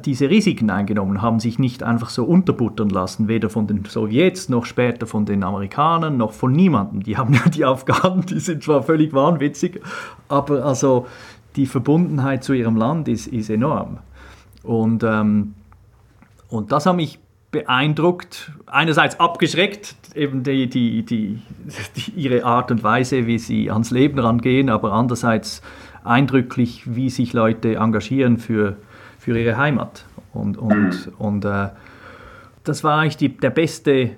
[0.06, 4.66] diese Risiken eingenommen, haben sich nicht einfach so unterbuttern lassen, weder von den Sowjets noch
[4.66, 7.04] später von den Amerikanern noch von niemandem.
[7.04, 9.82] Die haben ja die Afghanen, die sind zwar völlig wahnwitzig,
[10.30, 11.08] aber also
[11.56, 14.00] die Verbundenheit zu ihrem Land ist, ist enorm.
[14.64, 15.54] Und, ähm,
[16.48, 17.20] und das hat mich
[17.52, 21.42] beeindruckt, einerseits abgeschreckt, eben die, die, die,
[21.96, 25.62] die, ihre Art und Weise, wie sie ans Leben rangehen, aber andererseits
[26.06, 28.78] eindrücklich, wie sich Leute engagieren für,
[29.24, 30.06] für ihre Heimat.
[30.34, 31.70] Und, und, und äh,
[32.66, 34.12] das war eigentlich die, der beste, äh,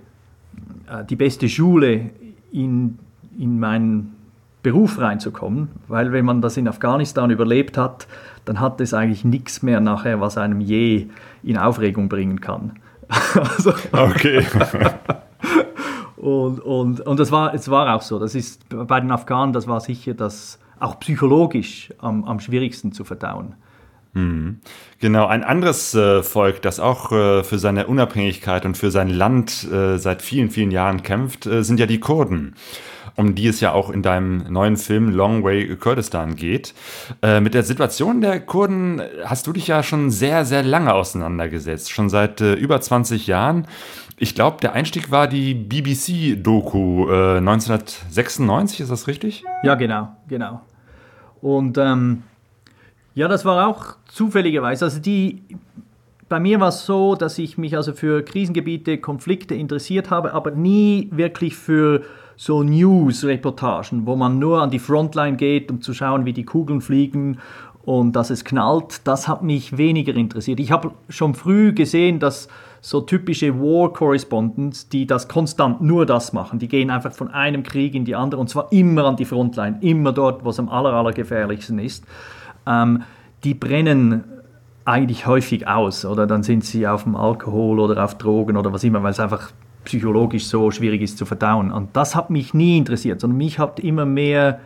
[1.07, 2.09] die beste Schule,
[2.51, 2.97] in,
[3.37, 4.15] in meinen
[4.63, 8.07] Beruf reinzukommen, weil wenn man das in Afghanistan überlebt hat,
[8.45, 11.07] dann hat es eigentlich nichts mehr nachher, was einem je
[11.43, 12.79] in Aufregung bringen kann.
[13.35, 14.43] also, okay.
[16.15, 18.17] und, und, und das war, es war auch so.
[18.17, 23.03] Das ist bei den Afghanen, das war sicher das auch psychologisch am, am schwierigsten zu
[23.03, 23.55] verdauen.
[24.15, 24.61] Mhm.
[25.01, 29.67] Genau, ein anderes äh, Volk, das auch äh, für seine Unabhängigkeit und für sein Land
[29.69, 32.55] äh, seit vielen, vielen Jahren kämpft, sind ja die Kurden,
[33.15, 36.73] um die es ja auch in deinem neuen Film Long Way Kurdistan geht.
[37.21, 42.09] Mit der Situation der Kurden hast du dich ja schon sehr, sehr lange auseinandergesetzt, schon
[42.09, 43.67] seit über 20 Jahren.
[44.17, 49.43] Ich glaube, der Einstieg war die BBC-Doku 1996, ist das richtig?
[49.63, 50.61] Ja, genau, genau.
[51.41, 52.23] Und ähm
[53.15, 54.85] ja, das war auch zufälligerweise.
[54.85, 55.41] Also die,
[56.27, 60.51] bei mir war es so, dass ich mich also für Krisengebiete, Konflikte interessiert habe, aber
[60.51, 62.01] nie wirklich für
[62.35, 66.81] so News-Reportagen, wo man nur an die Frontline geht, um zu schauen, wie die Kugeln
[66.81, 67.39] fliegen
[67.85, 69.07] und dass es knallt.
[69.07, 70.59] Das hat mich weniger interessiert.
[70.59, 72.49] Ich habe schon früh gesehen, dass
[72.81, 77.63] so typische War Correspondents, die das konstant nur das machen, die gehen einfach von einem
[77.63, 80.67] Krieg in die andere und zwar immer an die Frontline, immer dort, wo es am
[80.67, 82.03] aller, aller ist
[82.67, 83.03] ähm,
[83.43, 84.23] die brennen
[84.85, 88.83] eigentlich häufig aus oder dann sind sie auf dem Alkohol oder auf Drogen oder was
[88.83, 89.51] immer, weil es einfach
[89.83, 91.71] psychologisch so schwierig ist zu verdauen.
[91.71, 94.59] Und das hat mich nie interessiert, sondern mich hat immer mehr,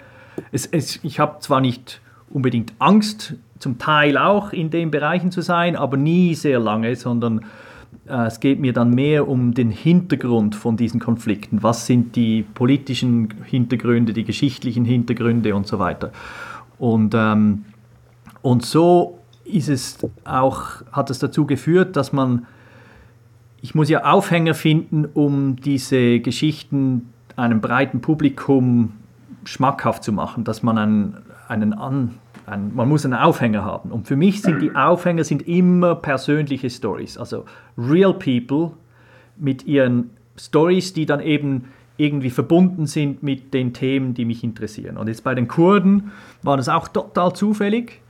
[0.51, 5.41] es, es, ich habe zwar nicht unbedingt Angst, zum Teil auch in den Bereichen zu
[5.41, 7.45] sein, aber nie sehr lange, sondern
[8.07, 11.61] äh, es geht mir dann mehr um den Hintergrund von diesen Konflikten.
[11.61, 16.11] Was sind die politischen Hintergründe, die geschichtlichen Hintergründe und so weiter.
[16.77, 17.65] Und, ähm,
[18.41, 22.45] und so ist es auch, hat es dazu geführt, dass man,
[23.61, 28.93] ich muss ja Aufhänger finden, um diese Geschichten einem breiten Publikum
[29.43, 33.91] schmackhaft zu machen, dass man einen, einen an, ein, man muss einen Aufhänger haben.
[33.91, 37.45] Und für mich sind die Aufhänger sind immer persönliche Stories, also
[37.77, 38.71] real people
[39.37, 41.65] mit ihren Stories, die dann eben
[41.97, 44.97] irgendwie verbunden sind mit den Themen, die mich interessieren.
[44.97, 46.11] Und jetzt bei den Kurden
[46.43, 48.01] war das auch total zufällig.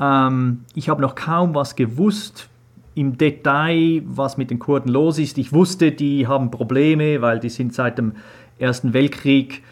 [0.00, 2.48] Ähm, ich habe noch kaum was gewusst
[2.94, 5.38] im Detail, was mit den Kurden los ist.
[5.38, 8.12] Ich wusste, die haben Probleme, weil die sind seit dem
[8.58, 9.62] Ersten Weltkrieg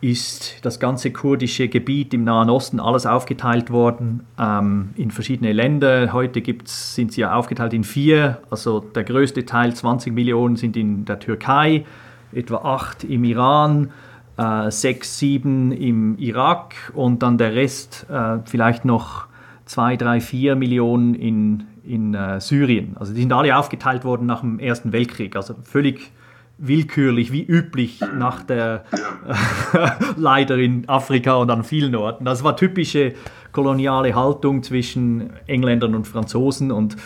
[0.00, 6.12] ist das ganze kurdische Gebiet im Nahen Osten alles aufgeteilt worden ähm, in verschiedene Länder.
[6.12, 8.38] Heute gibt's, sind sie ja aufgeteilt in vier.
[8.48, 11.84] Also der größte Teil, 20 Millionen, sind in der Türkei,
[12.32, 13.90] etwa acht im Iran,
[14.38, 19.26] äh, sechs, sieben im Irak und dann der Rest äh, vielleicht noch
[19.70, 22.96] zwei, drei, vier Millionen in, in äh, Syrien.
[22.98, 25.36] Also die sind alle aufgeteilt worden nach dem Ersten Weltkrieg.
[25.36, 26.10] Also völlig
[26.58, 32.24] willkürlich, wie üblich nach der äh, leider in Afrika und an vielen Orten.
[32.24, 33.12] Das war typische
[33.52, 36.96] koloniale Haltung zwischen Engländern und Franzosen und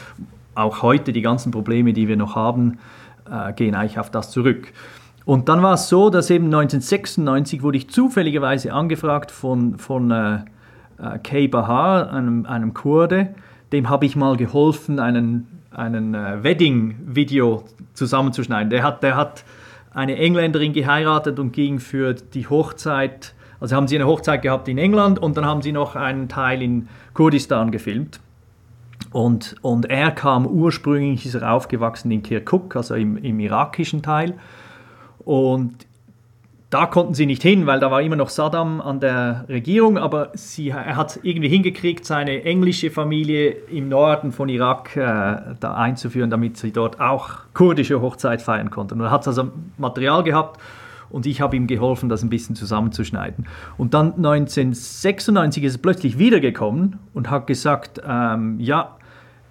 [0.55, 2.79] auch heute die ganzen Probleme, die wir noch haben,
[3.31, 4.73] äh, gehen eigentlich auf das zurück.
[5.27, 10.45] Und dann war es so, dass eben 1996 wurde ich zufälligerweise angefragt von, von
[10.99, 13.35] äh, Kay Bahar, einem, einem Kurde,
[13.73, 18.71] dem habe ich mal geholfen, einen einen äh, Wedding-Video zusammenzuschneiden.
[18.71, 19.45] Der hat, der hat
[19.93, 24.79] eine Engländerin geheiratet und ging für die Hochzeit, also haben sie eine Hochzeit gehabt in
[24.79, 28.21] England und dann haben sie noch einen Teil in Kurdistan gefilmt.
[29.13, 34.35] Und, und er kam ursprünglich, ist er aufgewachsen in Kirkuk, also im, im irakischen Teil.
[35.21, 35.87] Und
[36.75, 40.33] da konnten sie nicht hin, weil da war immer noch Saddam an der Regierung, aber
[40.35, 46.31] sie, er hat irgendwie hingekriegt, seine englische Familie im Norden von Irak äh, da einzuführen,
[46.31, 48.95] damit sie dort auch kurdische Hochzeit feiern konnten.
[48.95, 50.61] Und er hat also Material gehabt
[51.11, 53.47] und ich habe ihm geholfen, das ein bisschen zusammenzuschneiden.
[53.79, 58.97] Und dann 1996 ist er plötzlich wiedergekommen und hat gesagt, ähm, ja,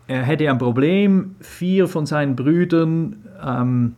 [0.07, 3.95] er hätte ein Problem, vier von seinen Brüdern ähm,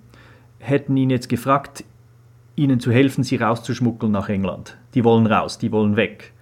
[0.60, 1.84] hätten ihn jetzt gefragt,
[2.56, 4.78] ihnen zu helfen, sie rauszuschmuggeln nach England.
[4.94, 6.34] Die wollen raus, die wollen weg.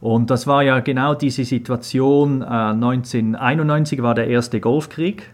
[0.00, 2.42] Und das war ja genau diese Situation.
[2.42, 5.30] Äh, 1991 war der erste Golfkrieg.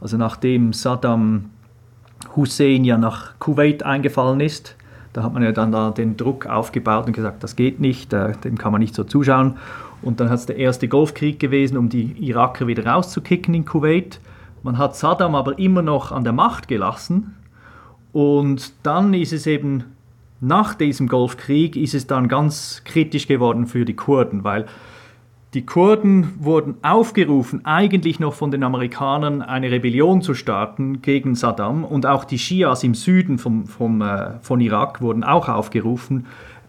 [0.00, 1.50] Also nachdem Saddam
[2.36, 4.76] Hussein ja nach Kuwait eingefallen ist,
[5.14, 8.32] da hat man ja dann da den Druck aufgebaut und gesagt, das geht nicht, äh,
[8.44, 9.56] dem kann man nicht so zuschauen.
[10.02, 14.20] Und dann hat es der erste Golfkrieg gewesen, um die Iraker wieder rauszukicken in Kuwait.
[14.62, 17.34] Man hat Saddam aber immer noch an der Macht gelassen,
[18.14, 19.84] und dann ist es eben
[20.40, 24.66] nach diesem Golfkrieg ist es dann ganz kritisch geworden für die Kurden, weil
[25.52, 31.84] die Kurden wurden aufgerufen, eigentlich noch von den Amerikanern eine Rebellion zu starten gegen Saddam.
[31.84, 36.26] Und auch die Schias im Süden vom, vom, äh, von Irak wurden auch aufgerufen,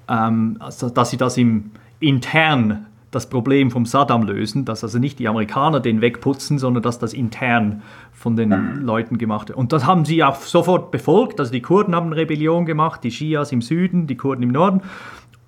[0.07, 5.19] ähm, also, dass sie das im intern das Problem vom Saddam lösen, dass also nicht
[5.19, 9.57] die Amerikaner den wegputzen, sondern dass das intern von den Leuten gemacht wird.
[9.57, 11.39] Und das haben sie auch sofort befolgt.
[11.39, 14.81] Also die Kurden haben Rebellion gemacht, die Schias im Süden, die Kurden im Norden.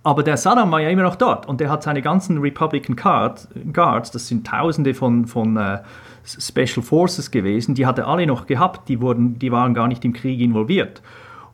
[0.03, 4.12] Aber der Saddam war ja immer noch dort und der hat seine ganzen Republican Guards,
[4.12, 5.80] das sind Tausende von, von uh,
[6.23, 10.06] Special Forces gewesen, die hat er alle noch gehabt, die, wurden, die waren gar nicht
[10.06, 11.01] im Krieg involviert.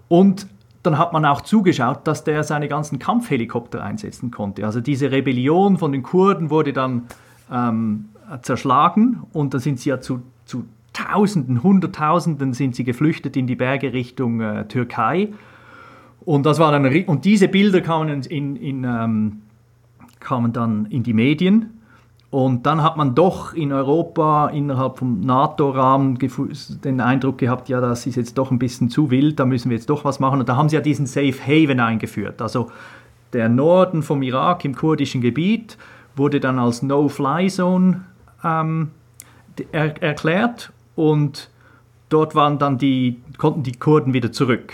[0.08, 0.46] Und
[0.84, 4.66] dann hat man auch zugeschaut, dass der seine ganzen Kampfhelikopter einsetzen konnte.
[4.66, 7.04] Also diese Rebellion von den Kurden wurde dann
[7.52, 8.10] ähm,
[8.42, 13.56] zerschlagen und da sind sie ja zu, zu Tausenden, Hunderttausenden sind sie geflüchtet in die
[13.56, 15.30] Berge Richtung äh, Türkei.
[16.24, 19.42] Und, das war dann, und diese Bilder kamen, in, in, ähm,
[20.20, 21.82] kamen dann in die Medien.
[22.34, 26.18] Und dann hat man doch in Europa innerhalb vom NATO-Rahmen
[26.84, 29.78] den Eindruck gehabt, ja, das ist jetzt doch ein bisschen zu wild, da müssen wir
[29.78, 30.40] jetzt doch was machen.
[30.40, 32.42] Und da haben sie ja diesen Safe Haven eingeführt.
[32.42, 32.72] Also
[33.34, 35.78] der Norden vom Irak im kurdischen Gebiet
[36.16, 38.02] wurde dann als No-Fly-Zone
[38.44, 38.90] ähm,
[39.72, 41.52] er erklärt und
[42.10, 44.74] dort waren dann die, konnten die Kurden wieder zurück.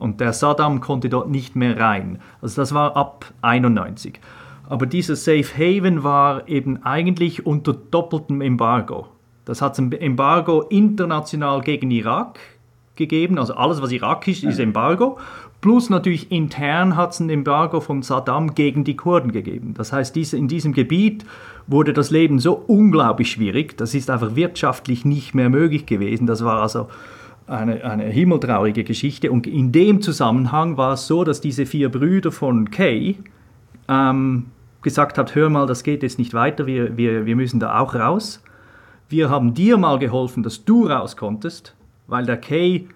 [0.00, 2.18] Und der Saddam konnte dort nicht mehr rein.
[2.42, 4.18] Also das war ab 91.
[4.68, 9.06] Aber dieser Safe Haven war eben eigentlich unter doppeltem Embargo.
[9.44, 12.40] Das hat ein Embargo international gegen Irak
[12.96, 15.18] gegeben, also alles, was irakisch ist, ist Embargo.
[15.60, 19.74] Plus natürlich intern hat es ein Embargo von Saddam gegen die Kurden gegeben.
[19.74, 21.24] Das heißt, diese, in diesem Gebiet
[21.66, 26.26] wurde das Leben so unglaublich schwierig, das ist einfach wirtschaftlich nicht mehr möglich gewesen.
[26.26, 26.88] Das war also
[27.46, 29.30] eine, eine himmeltraurige Geschichte.
[29.30, 33.16] Und in dem Zusammenhang war es so, dass diese vier Brüder von Kay
[33.88, 34.46] ähm,
[34.86, 37.96] gesagt habt, hör mal, das geht jetzt nicht weiter, wir, wir, wir müssen da auch
[37.96, 38.40] raus.
[39.08, 41.74] Wir haben dir mal geholfen, dass du raus konntest,
[42.06, 42.86] weil der Kay,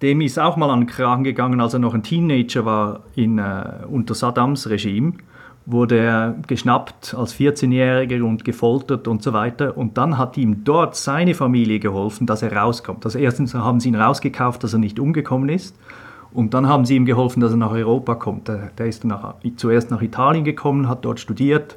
[0.00, 3.38] dem ist auch mal an den Kragen gegangen, als er noch ein Teenager war in,
[3.38, 5.12] äh, unter Saddams Regime
[5.70, 9.76] wurde er geschnappt als 14-Jähriger und gefoltert und so weiter.
[9.76, 13.04] Und dann hat ihm dort seine Familie geholfen, dass er rauskommt.
[13.04, 15.76] Also erstens haben sie ihn rausgekauft, dass er nicht umgekommen ist.
[16.32, 18.48] Und dann haben sie ihm geholfen, dass er nach Europa kommt.
[18.48, 21.76] Der, der ist nach, zuerst nach Italien gekommen, hat dort studiert,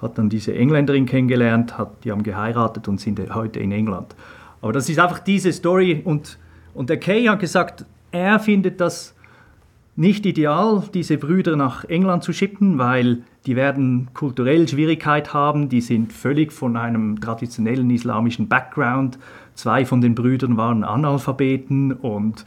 [0.00, 4.14] hat dann diese Engländerin kennengelernt, hat, die haben geheiratet und sind heute in England.
[4.60, 6.00] Aber das ist einfach diese Story.
[6.04, 6.38] Und,
[6.74, 9.14] und der Kay hat gesagt, er findet das
[9.96, 15.68] nicht ideal, diese Brüder nach England zu schicken, weil die werden kulturell Schwierigkeit haben.
[15.68, 19.18] Die sind völlig von einem traditionellen islamischen Background.
[19.54, 22.44] Zwei von den Brüdern waren Analphabeten und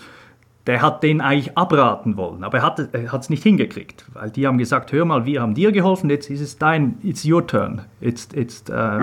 [0.67, 2.63] der hat den eigentlich abraten wollen, aber er
[3.11, 6.29] hat es nicht hingekriegt, weil die haben gesagt, hör mal, wir haben dir geholfen, jetzt
[6.29, 8.99] ist es dein, it's your turn, jetzt, jetzt, äh,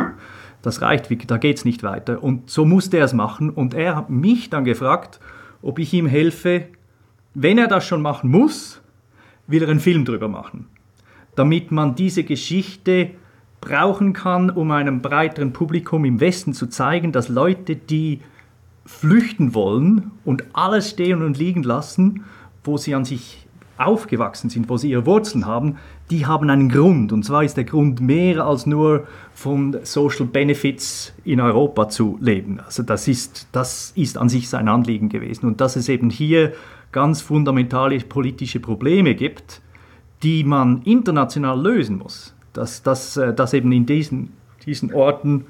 [0.63, 2.23] das reicht, da geht es nicht weiter.
[2.23, 5.19] Und so musste er es machen und er hat mich dann gefragt,
[5.63, 6.67] ob ich ihm helfe,
[7.35, 8.81] wenn er das schon machen muss,
[9.47, 10.67] will er einen Film drüber machen,
[11.35, 13.11] damit man diese Geschichte
[13.61, 18.21] brauchen kann, um einem breiteren Publikum im Westen zu zeigen, dass Leute, die
[18.89, 22.25] flüchten wollen und alles stehen und liegen lassen,
[22.65, 23.47] wo sie an sich
[23.77, 25.77] aufgewachsen sind, wo sie ihre Wurzeln haben,
[26.11, 27.13] die haben einen Grund.
[27.13, 32.61] Und zwar ist der Grund mehr als nur von Social Benefits in Europa zu leben.
[32.61, 35.47] Also das ist, das ist an sich sein Anliegen gewesen.
[35.47, 36.55] Und dass es eben hier
[36.91, 39.61] ganz fundamentale politische Probleme gibt,
[40.23, 42.35] die man international lösen muss.
[42.55, 44.33] Dass, dass, äh, dass eben in diesen,
[44.67, 45.47] diesen Orten,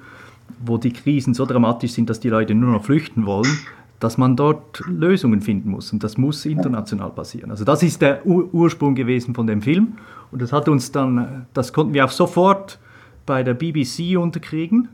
[0.64, 3.59] wo die Krisen so dramatisch sind, dass die Leute nur noch flüchten wollen,
[4.01, 5.92] dass man dort Lösungen finden muss.
[5.92, 7.51] Und das muss international passieren.
[7.51, 9.94] Also das ist der Ur Ursprung gewesen von dem Film.
[10.31, 12.79] Und das hat uns dann, das konnten wir auch sofort
[13.27, 14.88] bei der BBC unterkriegen.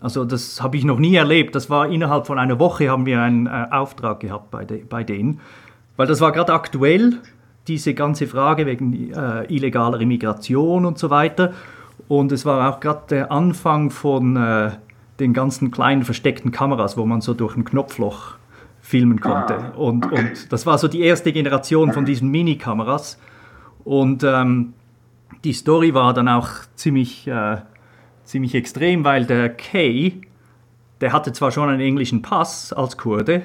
[0.00, 1.54] Also das habe ich noch nie erlebt.
[1.54, 5.04] Das war innerhalb von einer Woche haben wir einen äh, Auftrag gehabt bei, de, bei
[5.04, 5.40] denen.
[5.96, 7.18] Weil das war gerade aktuell,
[7.68, 11.52] diese ganze Frage wegen äh, illegaler Immigration und so weiter.
[12.08, 14.72] Und es war auch gerade der Anfang von äh,
[15.20, 18.36] den ganzen kleinen versteckten Kameras, wo man so durch ein Knopfloch
[18.80, 19.56] filmen konnte.
[19.56, 19.68] Ah.
[19.76, 23.18] Und, und das war so die erste Generation von diesen Mini-Kameras.
[23.84, 24.74] Und ähm,
[25.44, 27.58] die Story war dann auch ziemlich, äh,
[28.24, 30.20] ziemlich extrem, weil der Kay,
[31.00, 33.42] der hatte zwar schon einen englischen Pass als Kurde,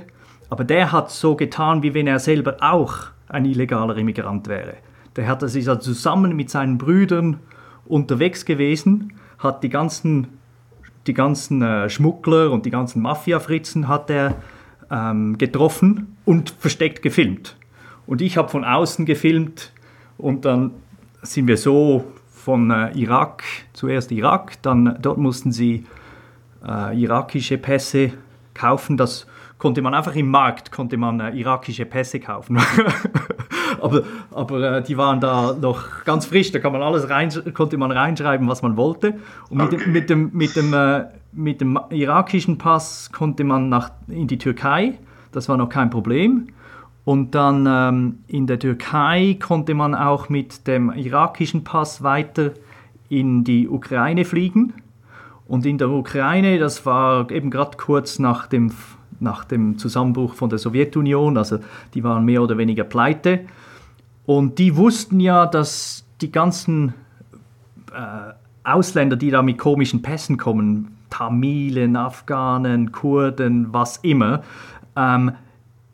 [0.49, 4.75] aber der hat so getan, wie wenn er selber auch ein illegaler Immigrant wäre.
[5.15, 7.39] Der hat, ist also zusammen mit seinen Brüdern
[7.85, 10.36] unterwegs gewesen, hat die ganzen,
[11.07, 14.35] die ganzen äh, Schmuggler und die ganzen Mafia-Fritzen hat er
[14.91, 17.55] ähm, getroffen und versteckt gefilmt.
[18.05, 19.73] Und ich habe von außen gefilmt
[20.17, 20.71] und dann
[21.21, 23.43] sind wir so von äh, Irak,
[23.73, 25.85] zuerst Irak, dann dort mussten sie
[26.65, 28.13] äh, irakische Pässe
[28.53, 28.97] kaufen.
[28.97, 32.59] Das konnte man einfach im Markt konnte man äh, irakische Pässe kaufen.
[33.81, 37.77] aber aber äh, die waren da noch ganz frisch, da kann man alles rein, konnte
[37.77, 39.15] man reinschreiben, was man wollte.
[39.49, 39.77] Und mit, okay.
[39.77, 44.37] dem, mit, dem, mit, dem, äh, mit dem irakischen Pass konnte man nach, in die
[44.37, 44.99] Türkei,
[45.31, 46.47] das war noch kein Problem.
[47.03, 52.51] Und dann ähm, in der Türkei konnte man auch mit dem irakischen Pass weiter
[53.07, 54.73] in die Ukraine fliegen.
[55.47, 58.71] Und in der Ukraine, das war eben gerade kurz nach dem
[59.19, 61.59] nach dem Zusammenbruch von der Sowjetunion, also
[61.93, 63.41] die waren mehr oder weniger pleite.
[64.25, 66.93] Und die wussten ja, dass die ganzen
[67.93, 74.43] äh, Ausländer, die da mit komischen Pässen kommen, Tamilen, Afghanen, Kurden, was immer,
[74.95, 75.31] ähm,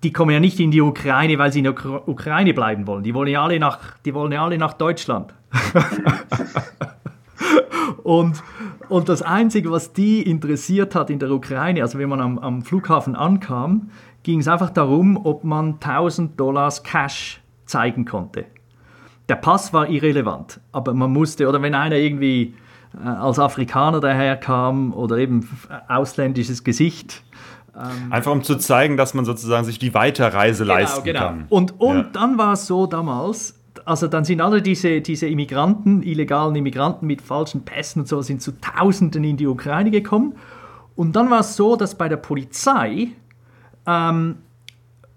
[0.04, 3.04] die kommen ja nicht in die Ukraine, weil sie in der Ukraine bleiben wollen.
[3.04, 5.34] Die wollen ja alle nach, die wollen ja alle nach Deutschland.
[8.04, 8.44] und,
[8.90, 12.62] und das Einzige, was die interessiert hat in der Ukraine, also wenn man am, am
[12.62, 13.90] Flughafen ankam,
[14.24, 18.46] ging es einfach darum, ob man 1000 Dollars Cash zeigen konnte.
[19.30, 22.54] Der Pass war irrelevant, aber man musste, oder wenn einer irgendwie
[22.94, 25.48] äh, als Afrikaner daherkam oder eben
[25.88, 27.24] ausländisches Gesicht,
[27.76, 31.20] ähm, Einfach um zu zeigen, dass man sozusagen sich die Weiterreise genau, leisten genau.
[31.20, 31.46] kann.
[31.50, 32.04] Und, und ja.
[32.14, 37.22] dann war es so damals, also dann sind alle diese, diese Immigranten, illegalen Immigranten mit
[37.22, 40.36] falschen Pässen und so, sind zu Tausenden in die Ukraine gekommen.
[40.96, 43.10] Und dann war es so, dass bei der Polizei
[43.88, 44.36] ähm,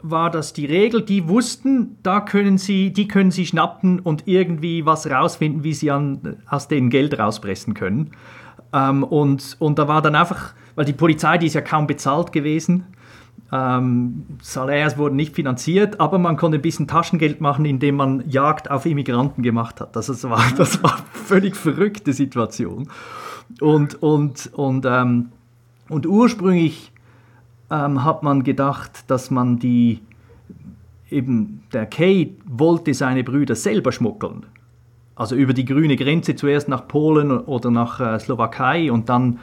[0.03, 4.87] war das die Regel, die wussten, da können sie, die können sie schnappen und irgendwie
[4.87, 8.13] was rausfinden, wie sie an, aus denen Geld rauspressen können.
[8.73, 12.33] Ähm, und, und da war dann einfach, weil die Polizei, die ist ja kaum bezahlt
[12.33, 12.85] gewesen,
[13.53, 18.71] Ähm, Salärs wurden nicht finanziert, aber man konnte ein bisschen Taschengeld machen, indem man Jagd
[18.71, 19.95] auf Immigranten gemacht hat.
[19.95, 22.89] Das, war, das war eine völlig verrückte Situation.
[23.61, 25.29] Und, und, und, ähm,
[25.89, 26.93] und ursprünglich
[27.71, 30.01] ähm, hat man gedacht, dass man die,
[31.09, 34.47] eben der Kay wollte seine Brüder selber schmuggeln.
[35.15, 39.39] Also über die grüne Grenze zuerst nach Polen oder nach äh, Slowakei und dann,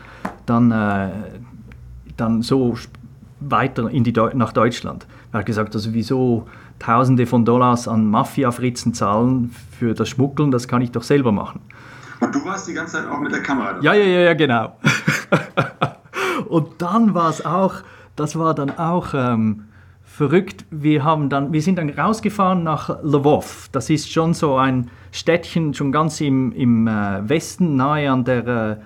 [0.46, 1.10] dann, äh,
[2.18, 2.76] dann so
[3.50, 5.08] weiter in die Deu nach Deutschland.
[5.32, 6.48] Er hat gesagt, also wieso
[6.80, 11.62] Tausende von Dollars an Mafia-Fritzen zahlen für das Schmuggeln, das kann ich doch selber machen.
[12.20, 13.86] Und du warst die ganze Zeit auch mit der Kamera dabei?
[13.86, 14.76] Ja, ja, ja, ja, genau.
[16.50, 17.76] und dann war es auch,
[18.16, 19.66] das war dann auch ähm,
[20.04, 20.66] verrückt.
[20.72, 23.70] Wir, haben dann, wir sind dann rausgefahren nach Lwów.
[23.72, 28.48] Das ist schon so ein Städtchen, schon ganz im, im äh, Westen, nahe an der
[28.48, 28.78] äh,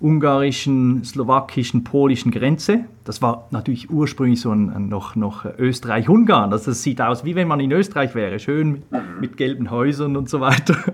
[0.00, 2.84] ungarischen, slowakischen, polischen Grenze.
[3.04, 6.52] Das war natürlich ursprünglich so ein, noch, noch Österreich-Ungarn.
[6.52, 10.16] Also das sieht aus, wie wenn man in Österreich wäre, schön mit, mit gelben Häusern
[10.16, 10.76] und so weiter.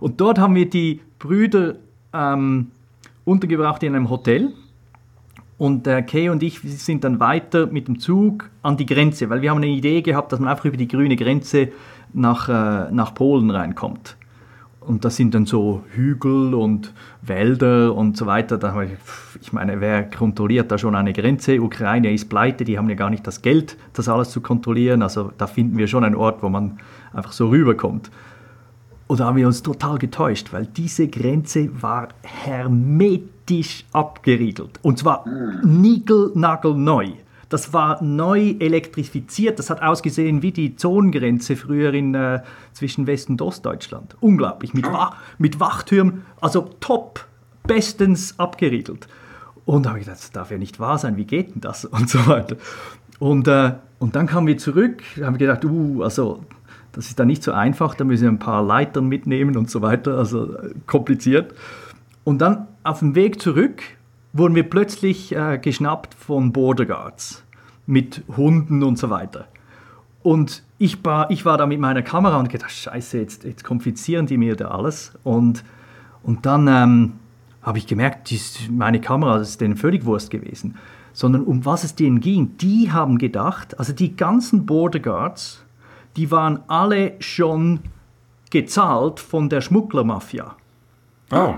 [0.00, 1.76] Und dort haben wir die Brüder
[2.12, 2.72] ähm,
[3.24, 4.52] untergebracht in einem Hotel.
[5.56, 9.40] Und der Kay und ich sind dann weiter mit dem Zug an die Grenze, weil
[9.40, 11.68] wir haben eine Idee gehabt, dass man einfach über die grüne Grenze
[12.12, 14.16] nach, äh, nach Polen reinkommt.
[14.86, 18.58] Und das sind dann so Hügel und Wälder und so weiter.
[18.58, 18.90] Da ich,
[19.40, 21.60] ich meine, wer kontrolliert da schon eine Grenze?
[21.60, 25.02] Ukraine ist pleite, die haben ja gar nicht das Geld, das alles zu kontrollieren.
[25.02, 26.78] Also da finden wir schon einen Ort, wo man
[27.14, 28.10] einfach so rüberkommt.
[29.06, 34.80] Und da haben wir uns total getäuscht, weil diese Grenze war hermetisch abgeriegelt.
[34.82, 35.80] Und zwar mm.
[35.80, 37.08] nigelnagelneu.
[37.48, 39.58] Das war neu elektrifiziert.
[39.58, 42.40] Das hat ausgesehen wie die Zonengrenze früher in, äh,
[42.74, 44.16] zwischen West- und Ostdeutschland.
[44.20, 44.74] Unglaublich.
[44.74, 47.26] Mit, Wach, mit Wachtürmen, also top,
[47.66, 49.08] bestens abgeriegelt.
[49.64, 51.16] Und da habe ich gedacht, das darf ja nicht wahr sein.
[51.16, 51.84] Wie geht denn das?
[51.86, 52.56] Und so weiter.
[53.18, 55.02] Und, äh, und dann kamen wir zurück.
[55.16, 56.44] Da haben gedacht, uh, also
[56.92, 59.82] das ist dann nicht so einfach, da müssen wir ein paar Leitern mitnehmen und so
[59.82, 61.54] weiter, also äh, kompliziert.
[62.24, 63.82] Und dann auf dem Weg zurück
[64.32, 67.44] wurden wir plötzlich äh, geschnappt von Border Guards
[67.86, 69.46] mit Hunden und so weiter.
[70.22, 74.26] Und ich war, ich war da mit meiner Kamera und gedacht, scheiße, jetzt, jetzt komplizieren
[74.26, 75.12] die mir da alles.
[75.22, 75.64] Und,
[76.22, 77.12] und dann ähm,
[77.62, 80.76] habe ich gemerkt, dies, meine Kamera das ist denen völlig Wurst gewesen.
[81.12, 85.64] Sondern um was es denen ging, die haben gedacht, also die ganzen Border Guards
[86.16, 87.80] die waren alle schon
[88.50, 90.54] gezahlt von der Schmugglermafia.
[91.32, 91.54] Oh.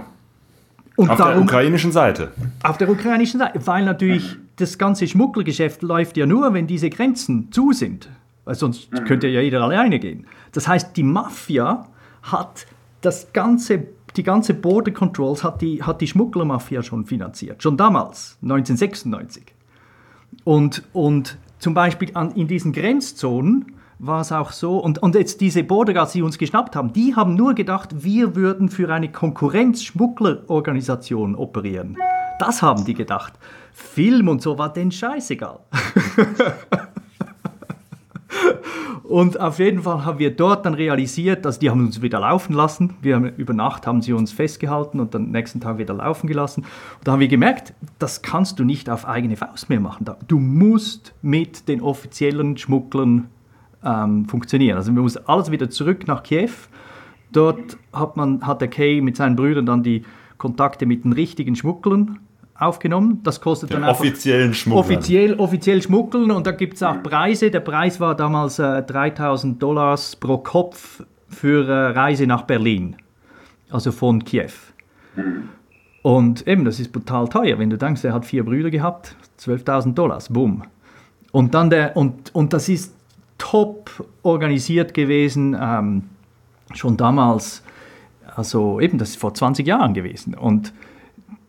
[0.97, 2.33] Und auf darum, der ukrainischen Seite.
[2.63, 7.53] Auf der ukrainischen Seite, weil natürlich das ganze Schmugglergeschäft läuft ja nur, wenn diese Grenzen
[7.53, 8.09] zu sind.
[8.47, 9.05] Weil sonst mhm.
[9.05, 10.27] könnte ja jeder alleine gehen.
[10.53, 11.85] Das heißt, die Mafia
[12.23, 12.67] hat
[13.03, 17.63] das ganze, die ganze Border Controls hat die, hat die Schmugglermafia schon finanziert.
[17.63, 19.45] Schon damals, 1996.
[20.45, 25.41] Und, und zum Beispiel an, in diesen Grenzzonen war es auch so, und, und jetzt
[25.41, 31.35] diese Borderguards, die uns geschnappt haben, die haben nur gedacht, wir würden für eine Konkurrenz-Schmugglerorganisation
[31.35, 31.97] operieren.
[32.39, 33.33] Das haben die gedacht.
[33.73, 35.59] Film und so war denen scheißegal.
[39.09, 42.55] und auf jeden Fall haben wir dort dann realisiert, dass die haben uns wieder laufen
[42.55, 42.95] lassen.
[43.03, 46.63] Wir haben, über Nacht haben sie uns festgehalten und dann nächsten Tag wieder laufen gelassen.
[46.99, 50.07] Und da haben wir gemerkt, das kannst du nicht auf eigene Faust mehr machen.
[50.27, 53.29] Du musst mit den offiziellen Schmugglern
[53.85, 54.77] ähm, funktionieren.
[54.77, 56.51] Also wir müssen alles wieder zurück nach Kiew.
[57.31, 60.03] Dort hat, man, hat der Kay mit seinen Brüdern dann die
[60.37, 62.19] Kontakte mit den richtigen Schmugglern
[62.59, 63.21] aufgenommen.
[63.23, 64.85] Das kostet den dann offiziellen Schmuggeln.
[64.85, 67.51] Offiziell, offiziell schmuggeln und da gibt es auch Preise.
[67.51, 72.97] Der Preis war damals äh, 3000 Dollars pro Kopf für äh, Reise nach Berlin,
[73.71, 74.51] also von Kiew.
[76.03, 77.59] Und eben, das ist brutal teuer.
[77.59, 80.63] Wenn du denkst, er hat vier Brüder gehabt, 12.000 Dollars, boom.
[81.33, 82.95] Und dann der, und, und das ist
[83.39, 83.91] top
[84.23, 86.05] organisiert gewesen, ähm,
[86.75, 87.63] schon damals,
[88.35, 90.35] also eben, das ist vor 20 Jahren gewesen.
[90.35, 90.73] Und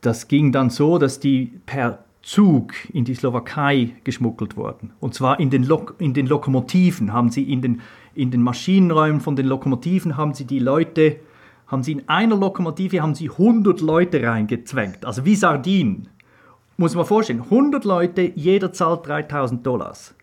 [0.08, 4.93] das ging dann so, dass die per Zug in die Slowakei geschmuggelt wurden.
[5.01, 7.82] Und zwar in den, Lok in den Lokomotiven haben sie, in den,
[8.16, 11.18] in den Maschinenräumen von den Lokomotiven haben sie die Leute,
[11.68, 16.08] haben sie in einer Lokomotive haben sie 100 Leute reingezwängt, also wie Sardinen.
[16.78, 20.16] Muss man vorstellen, 100 Leute, jeder zahlt 3000 Dollars.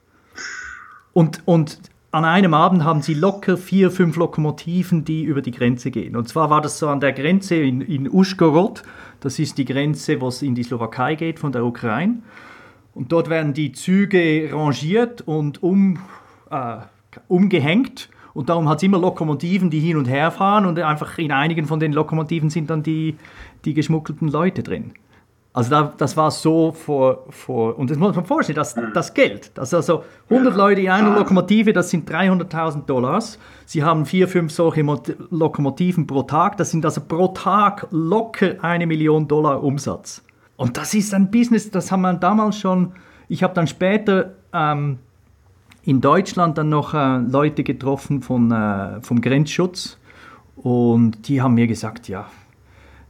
[1.12, 1.78] Und, und
[2.14, 6.14] an einem Abend haben sie locker vier, fünf Lokomotiven, die über die Grenze gehen.
[6.14, 8.84] Und zwar war das so an der Grenze in, in Uschgorod,
[9.18, 12.22] das ist die Grenze, wo es in die Slowakei geht von der Ukraine.
[12.94, 15.98] Und dort werden die Züge rangiert und um,
[16.50, 16.76] äh,
[17.26, 18.10] umgehängt.
[18.32, 20.66] Und darum hat es immer Lokomotiven, die hin und her fahren.
[20.66, 23.16] Und einfach in einigen von den Lokomotiven sind dann die,
[23.64, 24.92] die geschmuggelten Leute drin.
[25.55, 29.52] Also da, das war so vor, vor, und das muss man vorstellen, das, das Geld,
[29.55, 33.38] das also 100 Leute in einer Lokomotive, das sind 300.000 Dollars.
[33.64, 38.57] Sie haben vier, fünf solche Mot Lokomotiven pro Tag, das sind also pro Tag locker
[38.62, 40.24] eine Million Dollar Umsatz.
[40.57, 42.92] Und das ist ein Business, das haben wir damals schon,
[43.28, 44.98] ich habe dann später ähm,
[45.84, 49.98] in Deutschland dann noch äh, Leute getroffen von, äh, vom Grenzschutz
[50.57, 52.26] und die haben mir gesagt, ja,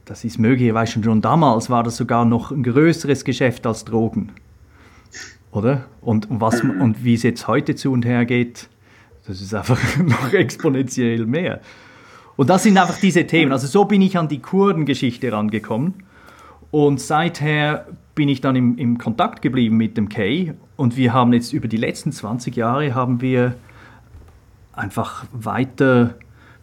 [0.05, 4.31] das ist möglicherweise schon damals war das sogar noch ein größeres Geschäft als Drogen.
[5.51, 5.85] Oder?
[6.01, 8.69] Und, was, und wie es jetzt heute zu und her geht,
[9.25, 11.61] das ist einfach noch exponentiell mehr.
[12.35, 13.51] Und das sind einfach diese Themen.
[13.51, 15.95] Also so bin ich an die Kurdengeschichte rangekommen.
[16.71, 20.53] Und seither bin ich dann im, im Kontakt geblieben mit dem Kay.
[20.75, 23.55] Und wir haben jetzt über die letzten 20 Jahre haben wir
[24.73, 26.15] einfach weiter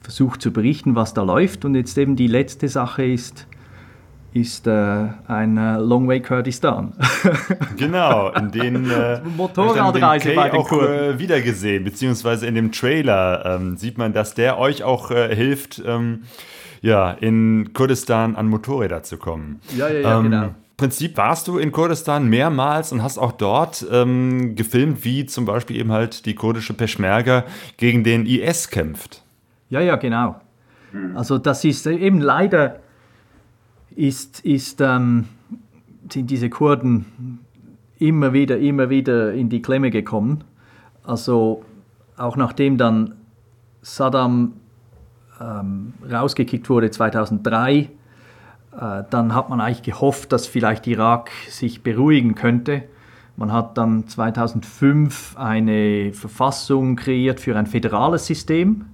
[0.03, 1.65] versucht zu berichten, was da läuft.
[1.65, 3.47] Und jetzt eben die letzte Sache ist,
[4.35, 6.95] ist äh, ein äh, Long Way Kurdistan.
[7.77, 13.77] genau, in den äh, Motorradreise bei den auch äh, wiedergesehen, beziehungsweise in dem Trailer ähm,
[13.77, 16.23] sieht man, dass der euch auch äh, hilft, ähm,
[16.81, 19.61] ja, in Kurdistan an Motorräder zu kommen.
[19.77, 20.55] Ja, ja, ja, ähm, genau.
[20.79, 25.77] Prinzip warst du in Kurdistan mehrmals und hast auch dort ähm, gefilmt, wie zum Beispiel
[25.77, 27.45] eben halt die kurdische Peschmerga
[27.77, 29.22] gegen den IS kämpft.
[29.73, 30.37] Ja, ja, genau.
[31.15, 32.81] Also das ist eben leider
[33.97, 35.25] ist, ist, ähm,
[36.13, 37.39] sind diese Kurden
[37.99, 40.45] immer wieder, immer wieder in die Klemme gekommen.
[41.05, 41.65] Also
[42.19, 43.15] auch nachdem dann
[43.81, 44.53] Saddam
[45.41, 47.89] ähm, rausgekickt wurde 2003, äh,
[49.09, 52.83] dann hat man eigentlich gehofft, dass vielleicht Irak sich beruhigen könnte.
[53.39, 58.85] Man hat dann 2005 eine Verfassung kreiert für ein föderales System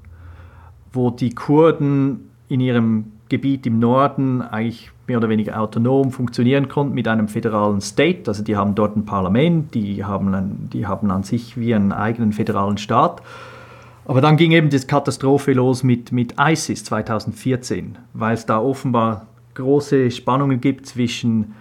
[0.92, 6.94] wo die Kurden in ihrem Gebiet im Norden eigentlich mehr oder weniger autonom funktionieren konnten
[6.94, 8.22] mit einem föderalen State.
[8.26, 11.92] Also die haben dort ein Parlament, die haben, ein, die haben an sich wie einen
[11.92, 13.22] eigenen föderalen Staat.
[14.04, 19.26] Aber dann ging eben das Katastrophe los mit, mit ISIS 2014, weil es da offenbar
[19.54, 21.54] große Spannungen gibt zwischen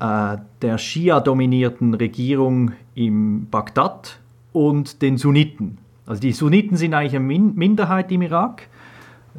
[0.00, 4.18] äh, der Schia-dominierten Regierung im Bagdad
[4.52, 5.78] und den Sunniten.
[6.06, 8.68] Also die Sunniten sind eigentlich eine Minderheit im Irak,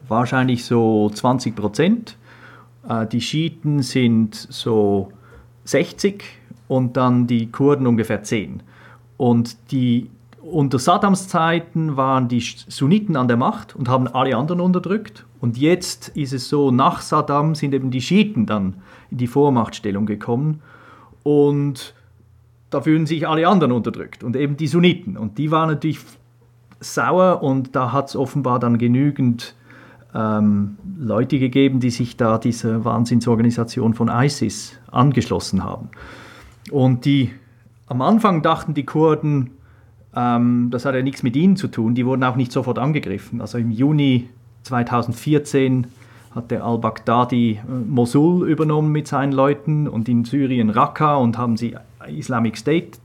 [0.08, 2.18] wahrscheinlich so 20 Prozent.
[2.88, 5.12] Äh, die Schiiten sind so
[5.64, 6.24] 60
[6.68, 8.62] und dann die Kurden ungefähr 10.
[9.16, 10.10] Und die,
[10.42, 15.26] unter Saddams Zeiten waren die Sunniten an der Macht und haben alle anderen unterdrückt.
[15.40, 18.76] Und jetzt ist es so, nach Saddam sind eben die Schiiten dann
[19.10, 20.62] in die Vormachtstellung gekommen.
[21.24, 21.94] Und
[22.70, 25.18] da fühlen sich alle anderen unterdrückt und eben die Sunniten.
[25.18, 26.00] Und die waren natürlich
[26.80, 29.56] sauer und da hat es offenbar dann genügend
[30.14, 35.90] ähm, Leute gegeben, die sich da dieser Wahnsinnsorganisation von ISIS angeschlossen haben.
[36.72, 37.32] Und die
[37.88, 39.52] am Anfang dachten die Kurden,
[40.16, 43.42] ähm, das hat ja nichts mit ihnen zu tun, die wurden auch nicht sofort angegriffen.
[43.42, 44.30] Also im Juni
[44.64, 45.88] 2014
[46.34, 51.58] hat der al-Baghdadi äh, Mosul übernommen mit seinen Leuten und in Syrien Raqqa und haben
[51.58, 51.76] sie
[52.08, 53.00] Islamic State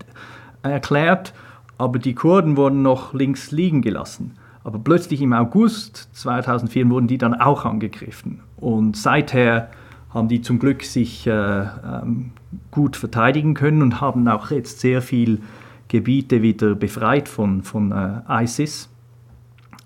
[0.63, 1.33] erklärt
[1.79, 4.33] aber die Kurden wurden noch links liegen gelassen.
[4.65, 8.41] Aber plötzlich im August 2004 wurden die dann auch angegriffen.
[8.57, 9.71] Und seither
[10.11, 12.33] haben die zum Glück sich äh, ähm,
[12.71, 15.41] gut verteidigen können und haben auch jetzt sehr viel
[15.89, 18.89] Gebiete wieder befreit von, von äh, ISIS.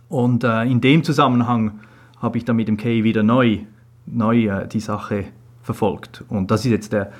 [0.09, 1.80] Und äh, in dem Zusammenhang
[2.20, 3.61] habe ich dann mit dem Kay wieder neu,
[4.07, 5.24] neu äh, die Sache
[5.62, 6.24] verfolgt.
[6.28, 7.12] Und das ist jetzt der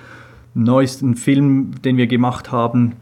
[0.55, 2.97] neueste Film, den wir gemacht haben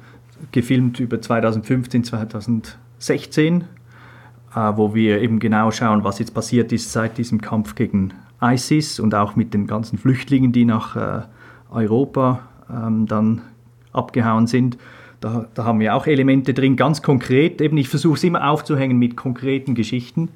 [0.53, 3.65] gefilmt über 2015, 2016,
[4.55, 9.01] äh, wo wir eben genau schauen, was jetzt passiert ist seit diesem Kampf gegen ISIS
[9.01, 11.23] und auch mit den ganzen Flüchtlingen, die nach äh,
[11.71, 12.41] Europa
[12.71, 13.43] ähm, dann
[13.93, 14.77] abgehauen sind.
[15.21, 17.61] Da, da, haben wir auch Elemente drin, ganz konkret.
[17.61, 20.29] Eben, ich versuche es immer aufzuhängen mit konkreten Geschichten.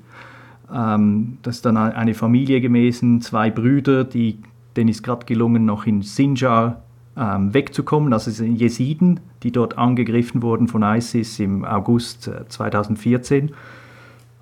[0.72, 4.38] Ähm, das ist dann eine Familie gewesen, zwei Brüder, die,
[4.76, 6.82] denen ist gerade gelungen, noch in Sinjar
[7.18, 8.12] ähm, wegzukommen.
[8.12, 13.48] Also es sind Jesiden, die dort angegriffen wurden von ISIS im August 2014.
[13.48, 13.52] Äh,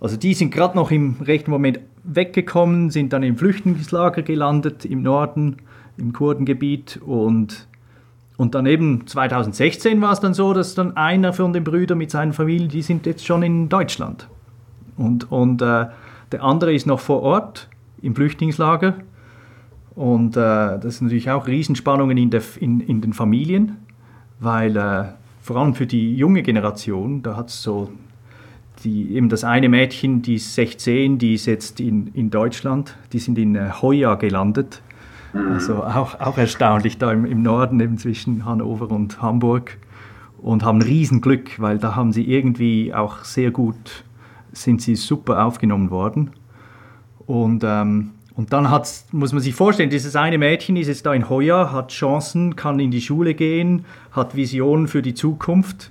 [0.00, 5.02] also die sind gerade noch im rechten Moment weggekommen, sind dann im Flüchtlingslager gelandet im
[5.02, 5.56] Norden,
[5.96, 7.66] im Kurdengebiet und
[8.36, 12.10] und dann eben 2016 war es dann so, dass dann einer von den Brüdern mit
[12.10, 14.28] seinen Familien, die sind jetzt schon in Deutschland.
[14.98, 15.86] Und, und äh,
[16.32, 17.70] der andere ist noch vor Ort
[18.02, 18.96] im Flüchtlingslager
[19.96, 23.78] und äh, das sind natürlich auch Riesenspannungen in, der, in, in den Familien,
[24.38, 25.04] weil äh,
[25.40, 27.90] vor allem für die junge Generation, da hat es so
[28.84, 33.18] die, eben das eine Mädchen, die ist 16, die ist jetzt in, in Deutschland, die
[33.18, 34.82] sind in äh, Hoya gelandet.
[35.32, 39.78] Also auch, auch erstaunlich da im, im Norden, eben zwischen Hannover und Hamburg.
[40.38, 44.04] Und haben Riesenglück, weil da haben sie irgendwie auch sehr gut,
[44.52, 46.32] sind sie super aufgenommen worden.
[47.26, 48.68] Und, ähm, und dann
[49.12, 52.78] muss man sich vorstellen, dieses eine Mädchen ist jetzt da in Hoya, hat Chancen, kann
[52.78, 55.90] in die Schule gehen, hat Visionen für die Zukunft.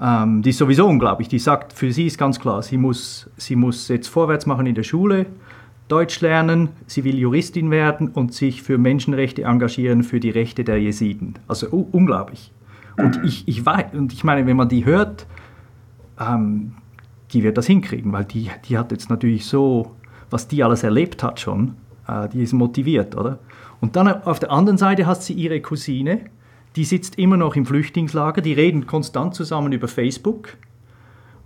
[0.00, 1.28] Ähm, die ist sowieso unglaublich.
[1.28, 4.74] Die sagt, für sie ist ganz klar, sie muss, sie muss jetzt vorwärts machen in
[4.74, 5.26] der Schule,
[5.88, 10.80] Deutsch lernen, sie will Juristin werden und sich für Menschenrechte engagieren, für die Rechte der
[10.80, 11.34] Jesiden.
[11.46, 12.52] Also uh, unglaublich.
[12.96, 15.26] Und ich, ich weiß, und ich meine, wenn man die hört,
[16.18, 16.72] ähm,
[17.32, 19.94] die wird das hinkriegen, weil die, die hat jetzt natürlich so,
[20.30, 21.74] was die alles erlebt hat schon,
[22.32, 23.38] die ist motiviert, oder?
[23.80, 26.20] Und dann auf der anderen Seite hat sie ihre Cousine,
[26.76, 30.56] die sitzt immer noch im Flüchtlingslager, die reden konstant zusammen über Facebook.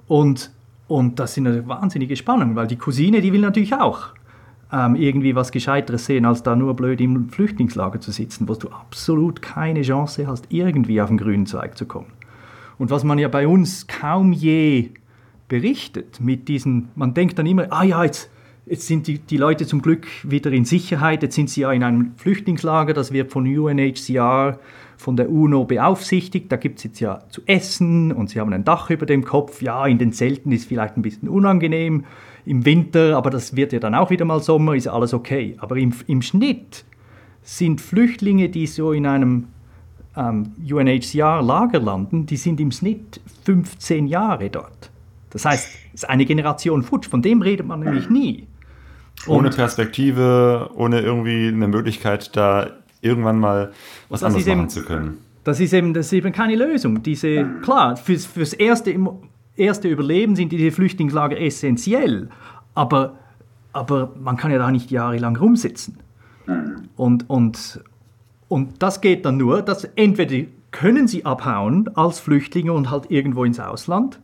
[0.06, 0.50] Und,
[0.86, 4.08] und das sind eine wahnsinnige Spannungen, weil die Cousine, die will natürlich auch
[4.72, 8.68] ähm, irgendwie was Gescheiteres sehen, als da nur blöd im Flüchtlingslager zu sitzen, wo du
[8.68, 12.12] absolut keine Chance hast, irgendwie auf den grünen Zweig zu kommen.
[12.78, 14.90] Und was man ja bei uns kaum je
[15.48, 18.30] berichtet, mit diesen, man denkt dann immer, ah ja, jetzt,
[18.66, 21.82] jetzt sind die, die Leute zum Glück wieder in Sicherheit, jetzt sind sie ja in
[21.82, 24.58] einem Flüchtlingslager, das wird von UNHCR,
[24.96, 28.64] von der UNO beaufsichtigt, da gibt es jetzt ja zu essen und sie haben ein
[28.64, 32.04] Dach über dem Kopf, ja, in den Zelten ist vielleicht ein bisschen unangenehm,
[32.44, 35.56] im Winter, aber das wird ja dann auch wieder mal Sommer, ist alles okay.
[35.58, 36.84] Aber im, im Schnitt
[37.42, 39.48] sind Flüchtlinge, die so in einem
[40.16, 44.90] ähm, UNHCR-Lager landen, die sind im Schnitt 15 Jahre dort.
[45.30, 48.46] Das heißt, es ist eine Generation futsch, von dem redet man nämlich nie.
[49.26, 53.72] Und ohne Perspektive, ohne irgendwie eine Möglichkeit, da irgendwann mal
[54.08, 55.18] was anderes machen eben, zu können.
[55.44, 57.02] Das ist eben, das ist eben keine Lösung.
[57.02, 58.94] Diese, klar, fürs, fürs erste
[59.56, 62.28] erste Überleben sind diese Flüchtlingslager essentiell,
[62.74, 63.18] aber,
[63.72, 65.98] aber man kann ja da nicht jahrelang rumsitzen.
[66.96, 67.80] Und, und,
[68.48, 73.44] und das geht dann nur, dass entweder können sie abhauen als Flüchtlinge und halt irgendwo
[73.44, 74.20] ins Ausland,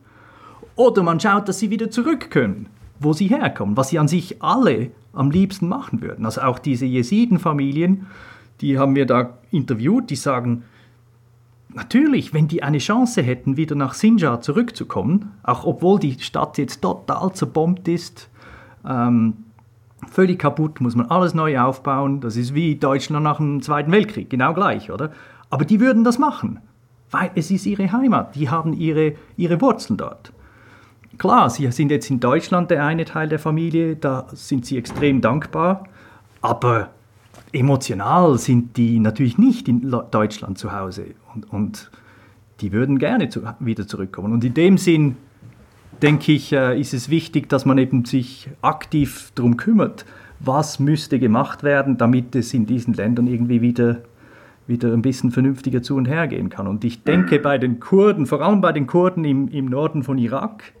[0.75, 2.67] oder man schaut, dass sie wieder zurück können,
[3.03, 6.25] wo sie herkommen, was sie an sich alle am liebsten machen würden.
[6.25, 8.07] Also auch diese Jesiden-Familien,
[8.61, 10.63] die haben wir da interviewt, die sagen,
[11.73, 16.81] natürlich, wenn die eine Chance hätten, wieder nach Sinjar zurückzukommen, auch obwohl die Stadt jetzt
[16.81, 18.29] total zerbombt ist,
[18.87, 19.33] ähm,
[20.09, 22.21] völlig kaputt, muss man alles neu aufbauen.
[22.21, 25.11] Das ist wie Deutschland nach dem Zweiten Weltkrieg, genau gleich, oder?
[25.49, 26.59] Aber die würden das machen,
[27.11, 30.33] weil es ist ihre Heimat, die haben ihre, ihre Wurzeln dort.
[31.17, 35.21] Klar, sie sind jetzt in Deutschland der eine Teil der Familie, da sind sie extrem
[35.21, 35.85] dankbar,
[36.41, 36.89] aber
[37.51, 41.91] emotional sind die natürlich nicht in Deutschland zu Hause und, und
[42.61, 44.33] die würden gerne zu, wieder zurückkommen.
[44.33, 45.17] Und in dem Sinn,
[46.01, 50.05] denke ich, äh, ist es wichtig, dass man eben sich aktiv darum kümmert,
[50.39, 54.01] was müsste gemacht werden, damit es in diesen Ländern irgendwie wieder,
[54.67, 56.67] wieder ein bisschen vernünftiger zu und her gehen kann.
[56.67, 60.17] Und ich denke bei den Kurden, vor allem bei den Kurden im, im Norden von
[60.17, 60.73] Irak,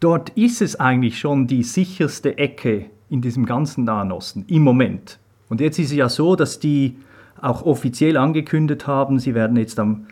[0.00, 5.18] dort ist es eigentlich schon die sicherste Ecke in diesem ganzen Nahen Osten im Moment.
[5.48, 6.96] Und jetzt ist es ja so, dass die
[7.40, 10.06] auch offiziell angekündigt haben, sie werden jetzt am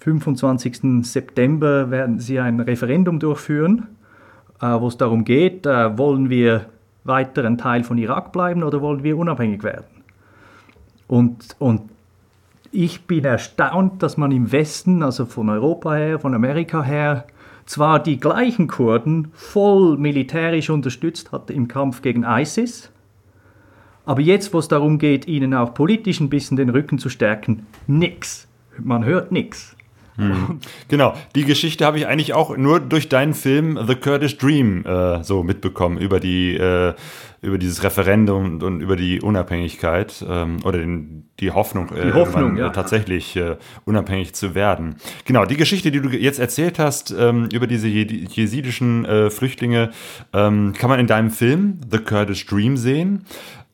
[0.00, 1.04] 25.
[1.06, 3.86] September werden sie ein Referendum durchführen,
[4.60, 6.66] äh, wo es darum geht, äh, wollen wir
[7.04, 9.86] weiter ein Teil von Irak bleiben oder wollen wir unabhängig werden?
[11.06, 11.82] Und, und
[12.72, 17.26] ich bin erstaunt, dass man im Westen, also von Europa her, von Amerika her,
[17.66, 22.92] zwar die gleichen Kurden voll militärisch unterstützt hat im Kampf gegen ISIS,
[24.04, 27.66] aber jetzt, wo es darum geht, ihnen auch politisch ein bisschen den Rücken zu stärken,
[27.86, 28.48] nix.
[28.78, 29.76] Man hört nichts.
[30.16, 30.60] Hm.
[30.88, 35.24] Genau, die Geschichte habe ich eigentlich auch nur durch deinen Film The Kurdish Dream äh,
[35.24, 36.92] so mitbekommen, über, die, äh,
[37.40, 42.58] über dieses Referendum und, über die Unabhängigkeit ähm, oder den, die Hoffnung, äh, die Hoffnung
[42.58, 42.68] ja.
[42.68, 43.56] tatsächlich äh,
[43.86, 44.96] unabhängig zu werden.
[45.24, 49.92] Genau, die Geschichte, die du jetzt erzählt hast ähm, über diese jesidischen äh, Flüchtlinge,
[50.34, 53.24] ähm, kann man in deinem Film The Kurdish Dream sehen.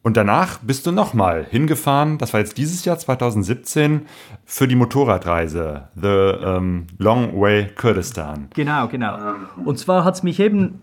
[0.03, 4.03] Und danach bist du nochmal hingefahren, das war jetzt dieses Jahr 2017,
[4.45, 8.49] für die Motorradreise, The um, Long Way Kurdistan.
[8.55, 9.19] Genau, genau.
[9.65, 10.81] Und zwar hat es mich eben,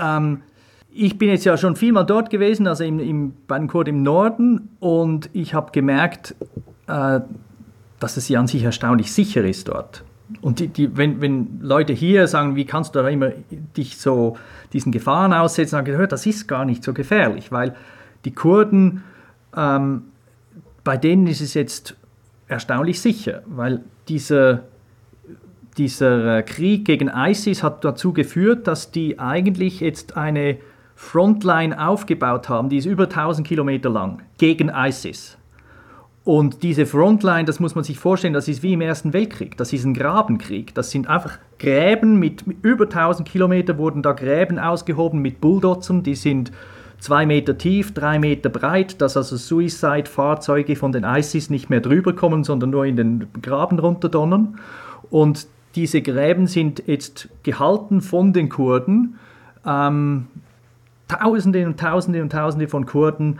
[0.00, 0.42] ähm,
[0.92, 4.02] ich bin jetzt ja schon vielmal dort gewesen, also im, im, bei den Kurden im
[4.02, 6.34] Norden, und ich habe gemerkt,
[6.88, 7.20] äh,
[8.00, 10.04] dass es ja an sich erstaunlich sicher ist dort.
[10.40, 13.30] Und die, die, wenn, wenn Leute hier sagen, wie kannst du da immer
[13.76, 14.36] dich so
[14.72, 17.76] diesen Gefahren aussetzen, sagen, hör, das ist gar nicht so gefährlich, weil
[18.26, 19.04] die Kurden,
[19.56, 20.02] ähm,
[20.84, 21.96] bei denen ist es jetzt
[22.48, 24.64] erstaunlich sicher, weil dieser,
[25.78, 30.58] dieser Krieg gegen ISIS hat dazu geführt, dass die eigentlich jetzt eine
[30.96, 35.38] Frontline aufgebaut haben, die ist über 1000 Kilometer lang, gegen ISIS.
[36.24, 39.56] Und diese Frontline, das muss man sich vorstellen, das ist wie im Ersten Weltkrieg.
[39.56, 40.74] Das ist ein Grabenkrieg.
[40.74, 46.02] Das sind einfach Gräben mit über 1000 Kilometer wurden da Gräben ausgehoben mit Bulldozern.
[46.02, 46.50] Die sind
[46.98, 52.14] zwei Meter tief, drei Meter breit, dass also Suicide-Fahrzeuge von den ISIS nicht mehr drüber
[52.14, 54.58] kommen, sondern nur in den Graben runterdonnern.
[55.10, 59.18] Und diese Gräben sind jetzt gehalten von den Kurden.
[59.64, 60.26] Ähm,
[61.08, 63.38] Tausende und Tausende und Tausende von Kurden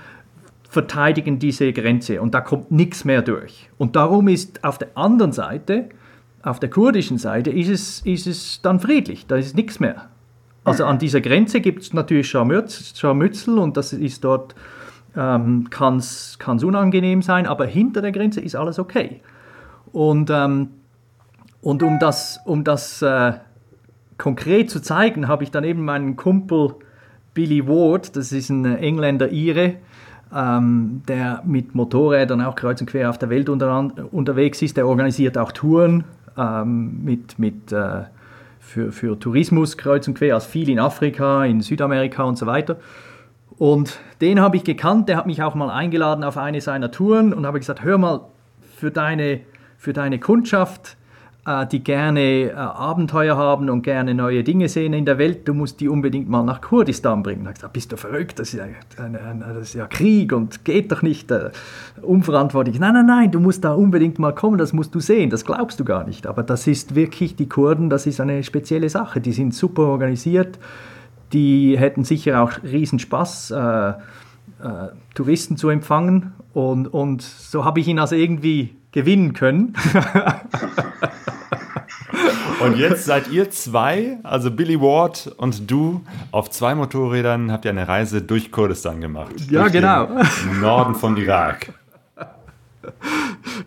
[0.68, 3.70] verteidigen diese Grenze und da kommt nichts mehr durch.
[3.78, 5.88] Und darum ist auf der anderen Seite,
[6.42, 10.08] auf der kurdischen Seite, ist es, ist es dann friedlich, da ist nichts mehr.
[10.66, 14.56] Also an dieser Grenze gibt es natürlich Scharmützel und das ist dort,
[15.16, 19.20] ähm, kann es unangenehm sein, aber hinter der Grenze ist alles okay.
[19.92, 20.70] Und, ähm,
[21.60, 23.34] und um das, um das äh,
[24.18, 26.74] konkret zu zeigen, habe ich dann eben meinen Kumpel
[27.32, 29.74] Billy Ward, das ist ein Engländer Ire,
[30.34, 34.76] ähm, der mit Motorrädern auch kreuz und quer auf der Welt unter, unterwegs ist.
[34.76, 36.02] Der organisiert auch Touren
[36.36, 38.02] ähm, mit, mit, äh,
[38.66, 42.76] für, für Tourismus kreuz und quer, also viel in Afrika, in Südamerika und so weiter.
[43.58, 47.32] Und den habe ich gekannt, der hat mich auch mal eingeladen auf eine seiner Touren
[47.32, 48.22] und habe gesagt, hör mal,
[48.76, 49.40] für deine,
[49.78, 50.96] für deine Kundschaft
[51.70, 55.78] die gerne äh, Abenteuer haben und gerne neue Dinge sehen in der Welt, du musst
[55.78, 57.44] die unbedingt mal nach Kurdistan bringen.
[57.44, 58.66] Da gesagt, bist du verrückt, das ist, ja,
[59.38, 61.50] das ist ja Krieg und geht doch nicht äh,
[62.02, 62.80] unverantwortlich.
[62.80, 65.78] Nein, nein, nein, du musst da unbedingt mal kommen, das musst du sehen, das glaubst
[65.78, 66.26] du gar nicht.
[66.26, 70.58] Aber das ist wirklich, die Kurden, das ist eine spezielle Sache, die sind super organisiert,
[71.32, 73.94] die hätten sicher auch riesen Spaß, äh, äh,
[75.14, 79.74] Touristen zu empfangen und, und so habe ich ihn also irgendwie gewinnen können.
[82.60, 87.70] Und jetzt seid ihr zwei, also Billy Ward und du, auf zwei Motorrädern habt ihr
[87.70, 89.34] eine Reise durch Kurdistan gemacht.
[89.50, 90.06] Ja, durch genau.
[90.06, 91.72] Den Norden vom Irak.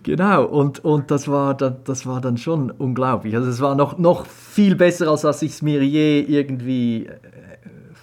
[0.04, 3.36] Genau, und, und das, war dann, das war dann schon unglaublich.
[3.36, 7.10] Also es war noch, noch viel besser, als was ich es mir je irgendwie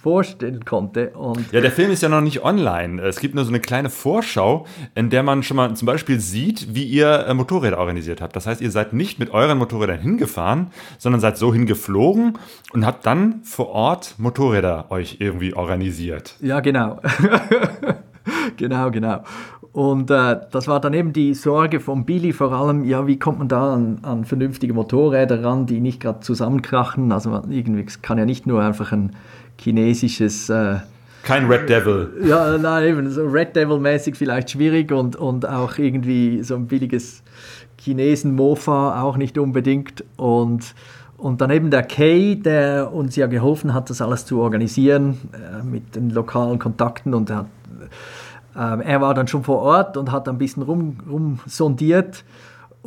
[0.01, 1.09] vorstellen konnte.
[1.09, 3.01] Und ja, der Film ist ja noch nicht online.
[3.01, 6.75] Es gibt nur so eine kleine Vorschau, in der man schon mal zum Beispiel sieht,
[6.75, 8.35] wie ihr äh, Motorräder organisiert habt.
[8.35, 10.67] Das heißt, ihr seid nicht mit euren Motorrädern hingefahren,
[10.97, 12.37] sondern seid so hingeflogen
[12.73, 16.35] und habt dann vor Ort Motorräder euch irgendwie organisiert.
[16.41, 16.99] Ja, genau.
[18.57, 19.23] genau, genau.
[19.77, 23.37] Und äh, das war dann eben die Sorge von Billy vor allem, ja, wie kommt
[23.37, 27.11] man da an, an vernünftige Motorräder ran, die nicht gerade zusammenkrachen.
[27.11, 29.11] Also irgendwie kann ja nicht nur einfach ein
[29.59, 30.49] chinesisches...
[30.49, 30.79] Äh,
[31.23, 32.09] kein Red Devil.
[32.23, 37.21] Ja, nein, eben so Red Devil-mäßig vielleicht schwierig und, und auch irgendwie so ein billiges
[37.81, 40.05] Chinesen-Mofa auch nicht unbedingt.
[40.15, 40.73] Und,
[41.17, 45.65] und dann eben der Kay, der uns ja geholfen hat, das alles zu organisieren äh,
[45.65, 47.47] mit den lokalen Kontakten und hat,
[48.55, 52.23] äh, er war dann schon vor Ort und hat ein bisschen rum, rum sondiert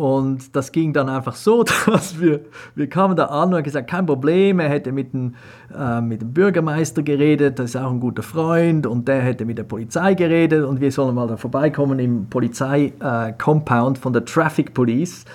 [0.00, 2.40] und das ging dann einfach so, dass wir,
[2.74, 5.34] wir kamen da an und haben gesagt, kein Problem, er hätte mit dem,
[5.78, 9.58] äh, mit dem Bürgermeister geredet, das ist auch ein guter Freund und der hätte mit
[9.58, 14.72] der Polizei geredet und wir sollen mal da vorbeikommen im Polizei-Compound äh, von der Traffic
[14.72, 15.26] Police.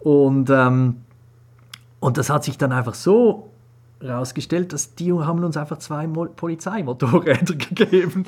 [0.00, 0.96] Und, ähm,
[2.00, 3.50] und das hat sich dann einfach so
[4.00, 8.24] herausgestellt, dass die haben uns einfach zwei Mo Polizeimotorräder gegeben.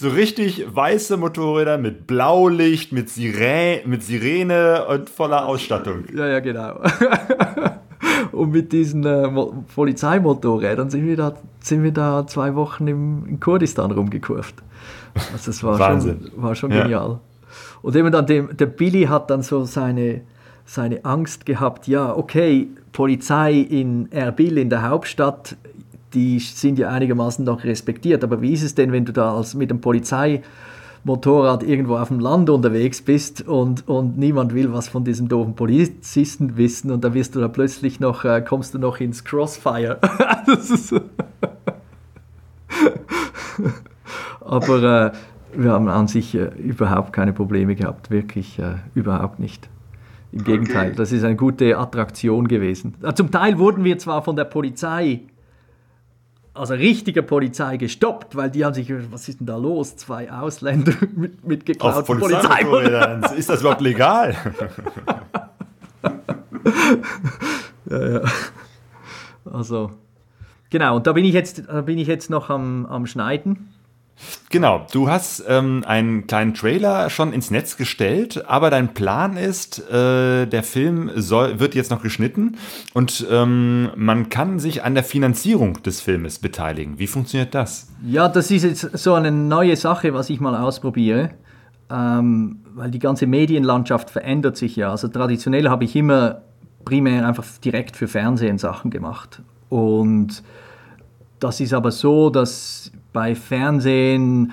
[0.00, 6.04] So richtig weiße Motorräder mit Blaulicht, mit, Sirä mit Sirene und voller Ausstattung.
[6.16, 6.80] Ja, ja, genau.
[8.32, 9.28] und mit diesen äh,
[9.74, 14.54] Polizeimotorrädern sind wir, da, sind wir da zwei Wochen im, in Kurdistan rumgekurft.
[15.32, 16.30] Also das war Wahnsinn.
[16.30, 17.10] schon, war schon genial.
[17.10, 17.20] Ja.
[17.82, 20.22] Und eben dann dem, der Billy hat dann so seine,
[20.64, 25.56] seine Angst gehabt, ja, okay, Polizei in Erbil, in der Hauptstadt,
[26.14, 28.24] die sind ja einigermaßen noch respektiert.
[28.24, 32.20] Aber wie ist es denn, wenn du da als mit dem Polizeimotorrad irgendwo auf dem
[32.20, 37.14] Land unterwegs bist und, und niemand will was von diesen doofen Polizisten wissen und da
[37.14, 39.98] wirst du da plötzlich noch, äh, kommst du noch ins Crossfire.
[44.40, 45.12] Aber äh,
[45.54, 49.68] wir haben an sich äh, überhaupt keine Probleme gehabt, wirklich äh, überhaupt nicht.
[50.32, 52.94] Im Gegenteil, das ist eine gute Attraktion gewesen.
[53.02, 55.22] Äh, zum Teil wurden wir zwar von der Polizei
[56.60, 59.96] also richtige Polizei gestoppt, weil die haben sich, was ist denn da los?
[59.96, 63.24] Zwei Ausländer mit, mit geklauten Polizeimotorrädern.
[63.36, 64.36] Ist das überhaupt legal?
[67.90, 68.20] ja, ja.
[69.50, 69.92] Also,
[70.68, 73.72] genau, und da bin ich jetzt, da bin ich jetzt noch am, am Schneiden.
[74.50, 79.78] Genau, du hast ähm, einen kleinen Trailer schon ins Netz gestellt, aber dein Plan ist,
[79.90, 82.56] äh, der Film soll, wird jetzt noch geschnitten
[82.92, 86.98] und ähm, man kann sich an der Finanzierung des Filmes beteiligen.
[86.98, 87.88] Wie funktioniert das?
[88.04, 91.30] Ja, das ist jetzt so eine neue Sache, was ich mal ausprobiere,
[91.90, 94.90] ähm, weil die ganze Medienlandschaft verändert sich ja.
[94.90, 96.42] Also traditionell habe ich immer
[96.84, 100.42] primär einfach direkt für Fernsehen Sachen gemacht und
[101.38, 104.52] das ist aber so, dass bei Fernsehen,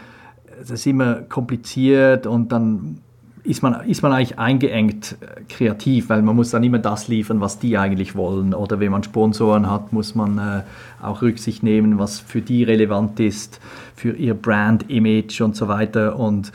[0.60, 3.01] das ist immer kompliziert und dann
[3.47, 7.39] ist man, ist man eigentlich eingeengt äh, kreativ, weil man muss dann immer das liefern,
[7.39, 8.53] was die eigentlich wollen.
[8.53, 10.64] Oder wenn man Sponsoren hat, muss man äh,
[11.01, 13.62] auch Rücksicht nehmen, was für die relevant ist,
[13.95, 16.20] für ihr Brand-Image und so weiter.
[16.20, 16.51] Und,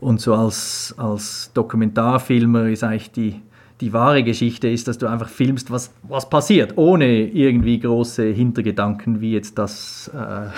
[0.00, 3.40] und so als, als Dokumentarfilmer ist eigentlich die,
[3.80, 9.20] die wahre Geschichte ist, dass du einfach filmst, was, was passiert, ohne irgendwie große Hintergedanken,
[9.20, 10.48] wie jetzt das äh,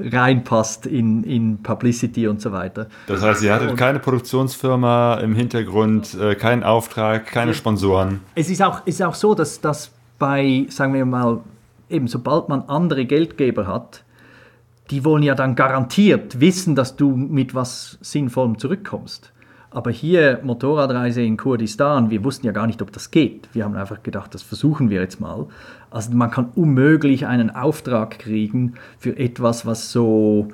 [0.16, 2.88] reinpasst in, in Publicity und so weiter.
[3.06, 8.20] Das heißt, ihr hattet und, keine Produktionsfirma im Hintergrund, äh, keinen Auftrag, keine Sponsoren.
[8.34, 11.40] Es ist auch, ist auch so, dass, dass bei, sagen wir mal,
[11.88, 14.02] eben sobald man andere Geldgeber hat,
[14.90, 19.32] die wollen ja dann garantiert wissen, dass du mit was Sinnvollem zurückkommst.
[19.76, 23.46] Aber hier Motorradreise in Kurdistan, wir wussten ja gar nicht, ob das geht.
[23.52, 25.48] Wir haben einfach gedacht, das versuchen wir jetzt mal.
[25.90, 30.48] Also man kann unmöglich einen Auftrag kriegen für etwas, was so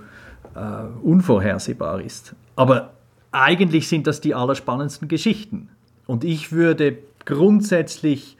[0.57, 0.59] äh,
[1.05, 2.35] unvorhersehbar ist.
[2.57, 2.95] Aber
[3.31, 5.69] eigentlich sind das die allerspannendsten Geschichten.
[6.09, 8.37] Und ich würde grundsätzlich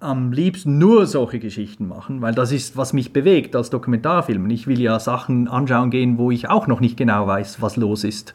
[0.00, 4.48] am liebsten nur solche Geschichten machen, weil das ist, was mich bewegt als Dokumentarfilm.
[4.48, 8.02] Ich will ja Sachen anschauen gehen, wo ich auch noch nicht genau weiß, was los
[8.02, 8.32] ist.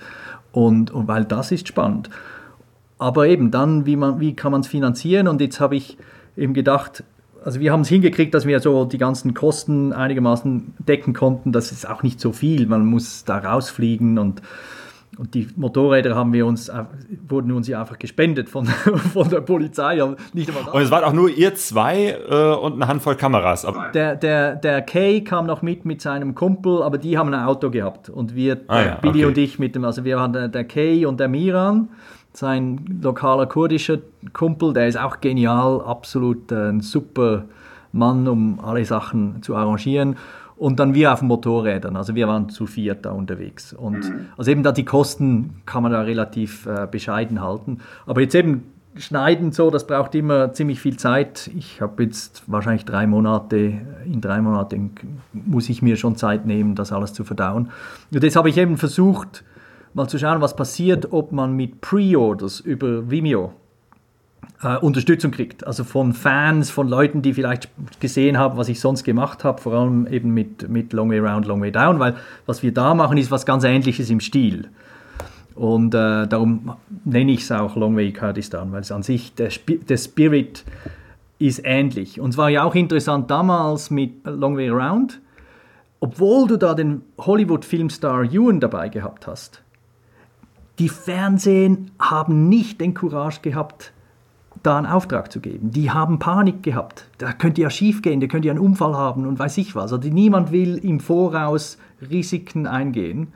[0.52, 2.10] Und, und weil das ist spannend.
[3.00, 5.28] Aber eben dann, wie, man, wie kann man es finanzieren?
[5.28, 5.98] Und jetzt habe ich
[6.38, 7.04] eben gedacht,
[7.44, 11.52] also wir haben es hingekriegt, dass wir so die ganzen Kosten einigermaßen decken konnten.
[11.52, 12.68] Das ist auch nicht so viel.
[12.68, 14.42] Man muss da rausfliegen und
[15.18, 16.84] und die Motorräder haben wir uns, äh,
[17.28, 18.66] wurden uns ja einfach gespendet von,
[19.14, 20.02] von der Polizei.
[20.34, 23.66] Nicht und es waren auch nur ihr zwei äh, und eine Handvoll Kameras.
[23.94, 27.70] Der, der, der Kay kam noch mit mit seinem Kumpel, aber die haben ein Auto
[27.70, 28.10] gehabt.
[28.10, 29.26] Und wir, ah, ja, Billy okay.
[29.26, 31.90] und ich mit dem, also wir waren der, der Kay und der Miran,
[32.34, 34.00] sein lokaler kurdischer
[34.34, 37.46] Kumpel, der ist auch genial, absolut äh, ein super
[37.94, 40.18] Mann, um alle Sachen zu arrangieren
[40.58, 41.96] und dann wir auf Motorrädern.
[41.96, 43.74] Also wir waren zu viert da unterwegs.
[43.74, 44.28] Und mhm.
[44.38, 47.80] also eben da die Kosten kann man da relativ äh, bescheiden halten.
[48.06, 48.64] Aber jetzt eben
[48.98, 51.52] schneiden so, das braucht immer ziemlich viel Zeit.
[51.56, 53.74] Ich habe jetzt wahrscheinlich drei Monate,
[54.06, 54.92] in drei Monaten
[55.34, 57.70] muss ich mir schon Zeit nehmen, das alles zu verdauen.
[58.12, 59.44] Und jetzt habe ich eben versucht,
[59.94, 63.54] mal zu schauen, was passiert, ob man mit Pre-Orders über Vimeo
[64.62, 65.66] äh, Unterstützung kriegt.
[65.66, 69.74] Also von Fans, von Leuten, die vielleicht gesehen haben, was ich sonst gemacht habe, vor
[69.74, 73.18] allem eben mit, mit Long Way Round, Long Way Down, weil was wir da machen,
[73.18, 74.70] ist was ganz Ähnliches im Stil.
[75.56, 76.74] Und äh, darum
[77.06, 80.66] nenne ich es auch Long Way Kurdistan, weil es an sich, der, Sp der Spirit
[81.40, 82.20] ist ähnlich.
[82.20, 85.22] Und es war ja auch interessant damals mit Long Way Round,
[86.02, 89.62] obwohl du da den Hollywood-Filmstar Ewan dabei gehabt hast.
[90.78, 93.94] Die Fernsehen haben nicht den Courage gehabt,
[94.66, 95.72] da einen Auftrag zu geben.
[95.72, 97.06] Die haben Panik gehabt.
[97.18, 99.94] Da könnte ja schief gehen, da könnte ja einen Unfall haben und weiß ich was.
[99.94, 101.78] Also niemand will im Voraus
[102.10, 103.34] Risiken eingehen.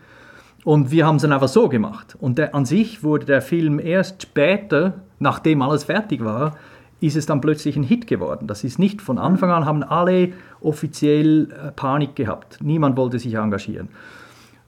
[0.65, 2.17] Und wir haben es dann einfach so gemacht.
[2.19, 6.57] Und der, an sich wurde der Film erst später, nachdem alles fertig war,
[7.01, 8.47] ist es dann plötzlich ein Hit geworden.
[8.47, 12.59] Das ist nicht von Anfang an, haben alle offiziell äh, Panik gehabt.
[12.61, 13.89] Niemand wollte sich engagieren.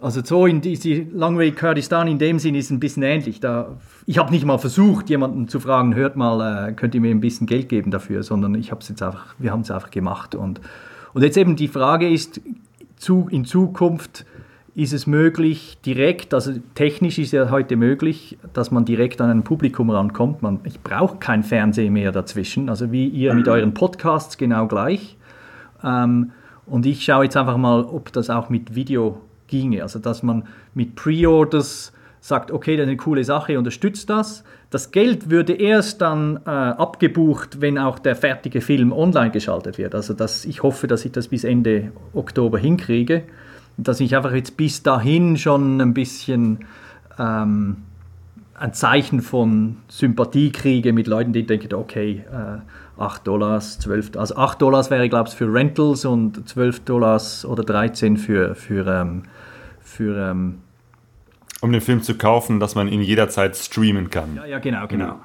[0.02, 3.40] Also so in die, Long Way Kurdistan in dem Sinn ist ein bisschen ähnlich.
[3.40, 3.78] Da,
[4.08, 7.22] ich habe nicht mal versucht, jemanden zu fragen, hört mal, äh, könnt ihr mir ein
[7.22, 10.34] bisschen Geld geben dafür, sondern ich habe jetzt einfach, wir haben es einfach gemacht.
[10.34, 10.60] Und,
[11.14, 12.42] und jetzt eben die Frage ist,
[12.98, 14.26] zu, in Zukunft
[14.74, 19.44] ist es möglich, direkt, also technisch ist ja heute möglich, dass man direkt an ein
[19.44, 20.42] Publikum rankommt.
[20.42, 25.18] Man, ich brauche kein Fernsehen mehr dazwischen, also wie ihr mit euren Podcasts genau gleich.
[25.84, 26.32] Ähm,
[26.66, 29.22] und ich schaue jetzt einfach mal, ob das auch mit Video
[29.52, 29.84] ginge.
[29.84, 34.44] Also dass man mit Pre-Orders sagt, okay, das ist eine coole Sache, unterstützt das.
[34.72, 39.94] Das Geld würde erst dann äh, abgebucht, wenn auch der fertige Film online geschaltet wird.
[39.94, 43.24] Also dass ich hoffe, dass ich das bis Ende Oktober hinkriege.
[43.78, 46.60] Dass ich einfach jetzt bis dahin schon ein bisschen
[47.20, 47.78] ähm,
[48.62, 54.36] ein Zeichen von Sympathie kriege mit Leuten, die denken, okay, äh, 8 Dollars, 12, also
[54.36, 59.24] 8 Dollars wäre, glaube ich, für Rentals und 12 Dollars oder 13 für, für ähm,
[59.92, 60.62] für ähm,
[61.62, 64.36] um den Film zu kaufen, dass man ihn jederzeit streamen kann.
[64.36, 65.20] Ja, ja genau, genau.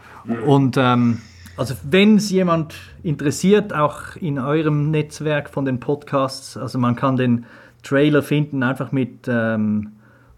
[0.45, 1.23] Und ähm,
[1.57, 7.17] also wenn es jemand interessiert, auch in eurem Netzwerk von den Podcasts, also man kann
[7.17, 7.47] den
[7.83, 9.93] Trailer finden, einfach mit ähm,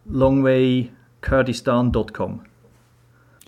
[0.07, 2.43] longwaykurdistan.com.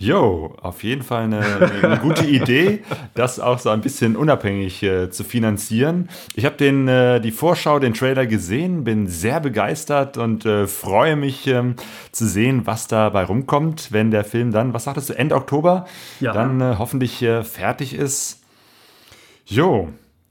[0.01, 1.43] Jo, auf jeden Fall eine,
[1.83, 2.79] eine gute Idee,
[3.13, 6.09] das auch so ein bisschen unabhängig äh, zu finanzieren.
[6.33, 11.15] Ich habe den äh, die Vorschau, den Trailer gesehen, bin sehr begeistert und äh, freue
[11.15, 11.75] mich ähm,
[12.11, 15.85] zu sehen, was dabei rumkommt, wenn der Film dann, was sagtest du, Ende Oktober,
[16.19, 16.33] ja.
[16.33, 18.41] dann äh, hoffentlich äh, fertig ist.
[19.45, 19.89] Jo,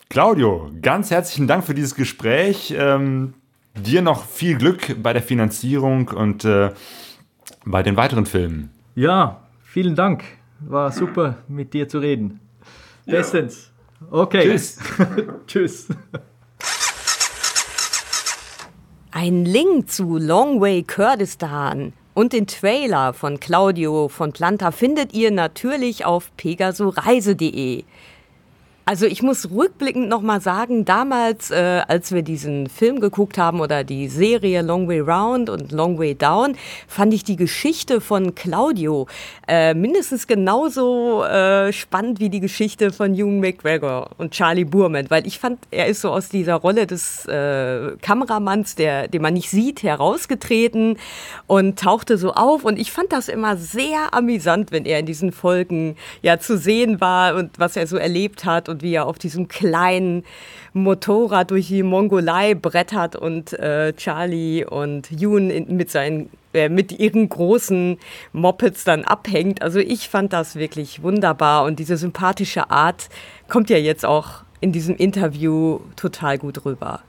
[0.09, 2.75] Claudio, ganz herzlichen Dank für dieses Gespräch.
[2.77, 3.35] Ähm,
[3.77, 6.71] dir noch viel Glück bei der Finanzierung und äh,
[7.65, 8.71] bei den weiteren Filmen.
[8.97, 9.43] Ja,
[9.73, 10.25] Vielen Dank.
[10.59, 12.41] War super, mit dir zu reden.
[13.07, 13.71] Bestens.
[14.11, 14.43] Okay.
[14.43, 14.79] Tschüss.
[15.47, 15.89] Tschüss.
[19.13, 26.05] Ein Link zu Longway Kurdistan und den Trailer von Claudio von Planta findet ihr natürlich
[26.05, 27.85] auf pegasoreise.de.
[28.91, 33.85] Also ich muss rückblickend nochmal sagen, damals, äh, als wir diesen Film geguckt haben oder
[33.85, 36.57] die Serie Long Way Round und Long Way Down,
[36.89, 39.07] fand ich die Geschichte von Claudio
[39.47, 45.25] äh, mindestens genauso äh, spannend wie die Geschichte von Hugh McGregor und Charlie Burman, weil
[45.25, 49.51] ich fand, er ist so aus dieser Rolle des äh, Kameramanns, der, den man nicht
[49.51, 50.97] sieht, herausgetreten
[51.47, 52.65] und tauchte so auf.
[52.65, 57.01] Und ich fand das immer sehr amüsant, wenn er in diesen Folgen ja zu sehen
[57.01, 60.25] war und was er so erlebt hat und wie er auf diesem kleinen
[60.73, 66.99] Motorrad durch die Mongolei brettert und äh, Charlie und Yoon in, mit seinen äh, mit
[66.99, 67.99] ihren großen
[68.33, 69.63] Mopeds dann abhängt.
[69.63, 73.09] Also ich fand das wirklich wunderbar und diese sympathische Art
[73.49, 77.01] kommt ja jetzt auch in diesem Interview total gut rüber.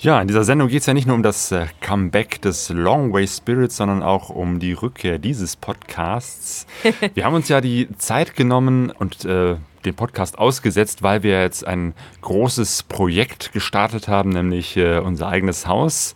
[0.00, 3.12] Ja, in dieser Sendung geht es ja nicht nur um das äh, Comeback des Long
[3.12, 6.68] Way Spirits, sondern auch um die Rückkehr dieses Podcasts.
[7.14, 9.56] Wir haben uns ja die Zeit genommen und äh,
[9.88, 15.66] den Podcast ausgesetzt, weil wir jetzt ein großes Projekt gestartet haben, nämlich äh, unser eigenes
[15.66, 16.14] Haus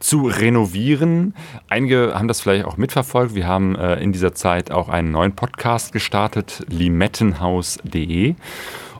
[0.00, 1.34] zu renovieren.
[1.68, 3.34] Einige haben das vielleicht auch mitverfolgt.
[3.34, 8.34] Wir haben äh, in dieser Zeit auch einen neuen Podcast gestartet, limettenhaus.de.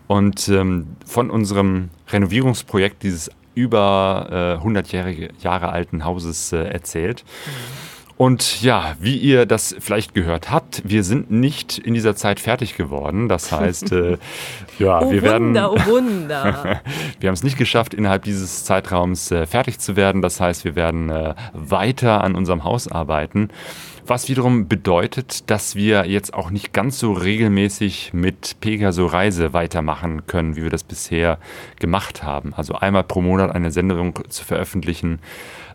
[0.07, 7.25] Und ähm, von unserem Renovierungsprojekt dieses über äh, 100-jährige Jahre alten Hauses äh, erzählt.
[8.23, 12.77] Und ja, wie ihr das vielleicht gehört habt, wir sind nicht in dieser Zeit fertig
[12.77, 13.29] geworden.
[13.29, 14.16] Das heißt, äh,
[14.79, 15.57] ja, oh wir Wunder, werden.
[15.57, 16.83] Oh Wunder.
[17.18, 20.23] wir haben es nicht geschafft, innerhalb dieses Zeitraums äh, fertig zu werden.
[20.23, 23.49] Das heißt, wir werden äh, weiter an unserem Haus arbeiten.
[24.07, 30.29] Was wiederum bedeutet, dass wir jetzt auch nicht ganz so regelmäßig mit Pegaso Reise weitermachen
[30.29, 31.39] können, wie wir das bisher
[31.81, 32.55] gemacht haben.
[32.55, 35.18] Also einmal pro Monat eine Sendung zu veröffentlichen.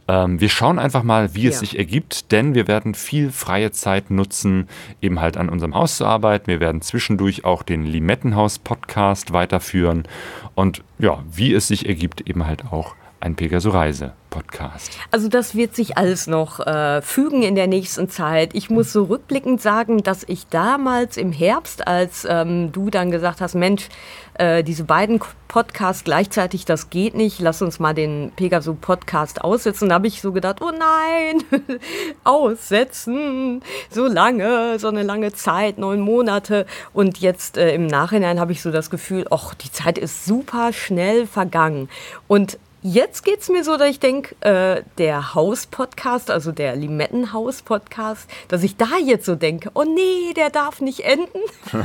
[0.08, 1.50] Ähm, wir schauen einfach mal, wie ja.
[1.50, 4.70] es sich ergibt, denn wir werden viel freie Zeit nutzen,
[5.02, 6.48] eben halt an unserem Haus zu arbeiten.
[6.48, 10.08] Wir werden zwischendurch auch den Limettenhaus-Podcast weiterführen
[10.56, 14.98] und ja, wie es sich ergibt, eben halt auch ein Pegaso Reise Podcast.
[15.10, 18.54] Also das wird sich alles noch äh, fügen in der nächsten Zeit.
[18.54, 23.42] Ich muss so rückblickend sagen, dass ich damals im Herbst, als ähm, du dann gesagt
[23.42, 23.90] hast, Mensch,
[24.36, 29.90] äh, diese beiden Podcasts gleichzeitig, das geht nicht, lass uns mal den Pegaso Podcast aussetzen.
[29.90, 31.44] Da habe ich so gedacht, oh nein,
[32.24, 36.66] aussetzen, so lange, so eine lange Zeit, neun Monate.
[36.94, 40.74] Und jetzt äh, im Nachhinein habe ich so das Gefühl, ach, die Zeit ist super
[40.74, 41.90] schnell vergangen.
[42.28, 42.60] Und
[42.90, 48.64] Jetzt geht es mir so, dass ich denke, äh, der Haus-Podcast, also der Limettenhaus-Podcast, dass
[48.64, 51.38] ich da jetzt so denke, oh nee, der darf nicht enden.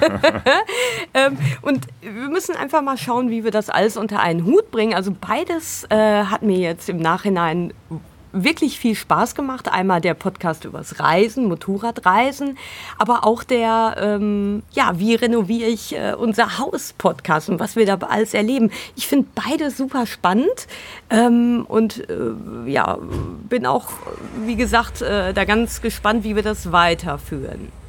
[1.14, 4.94] ähm, und wir müssen einfach mal schauen, wie wir das alles unter einen Hut bringen.
[4.94, 7.74] Also beides äh, hat mir jetzt im Nachhinein
[8.32, 9.70] wirklich viel Spaß gemacht.
[9.70, 12.58] Einmal der Podcast übers Reisen, Motorradreisen,
[12.98, 17.94] aber auch der, ähm, ja, wie renoviere ich äh, unser Haus-Podcast und was wir da
[17.94, 18.70] alles erleben.
[18.96, 20.66] Ich finde beide super spannend
[21.10, 22.98] ähm, und äh, ja,
[23.48, 23.88] bin auch,
[24.44, 27.81] wie gesagt, äh, da ganz gespannt, wie wir das weiterführen.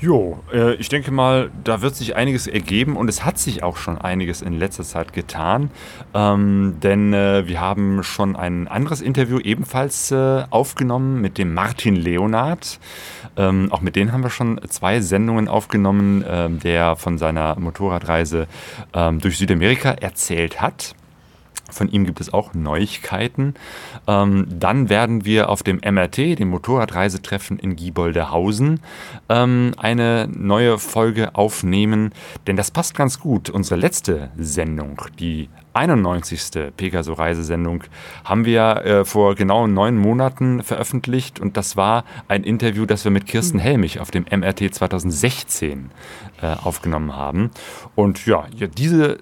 [0.00, 3.76] Jo, äh, ich denke mal, da wird sich einiges ergeben und es hat sich auch
[3.76, 5.70] schon einiges in letzter Zeit getan,
[6.14, 11.96] ähm, denn äh, wir haben schon ein anderes Interview ebenfalls äh, aufgenommen mit dem Martin
[11.96, 12.80] Leonard.
[13.36, 18.46] Ähm, auch mit denen haben wir schon zwei Sendungen aufgenommen, ähm, der von seiner Motorradreise
[18.94, 20.94] ähm, durch Südamerika erzählt hat.
[21.70, 23.54] Von ihm gibt es auch Neuigkeiten.
[24.06, 28.80] Ähm, dann werden wir auf dem MRT, dem Motorradreisetreffen in Gieboldehausen,
[29.28, 32.12] ähm, eine neue Folge aufnehmen,
[32.46, 33.50] denn das passt ganz gut.
[33.50, 36.72] Unsere letzte Sendung, die 91.
[36.76, 37.84] Pegaso Reisesendung
[38.24, 43.10] haben wir äh, vor genau neun Monaten veröffentlicht und das war ein Interview, das wir
[43.10, 43.64] mit Kirsten hm.
[43.64, 45.90] Helmich auf dem MRT 2016
[46.42, 47.50] äh, aufgenommen haben.
[47.94, 48.46] Und ja,
[48.76, 49.18] diese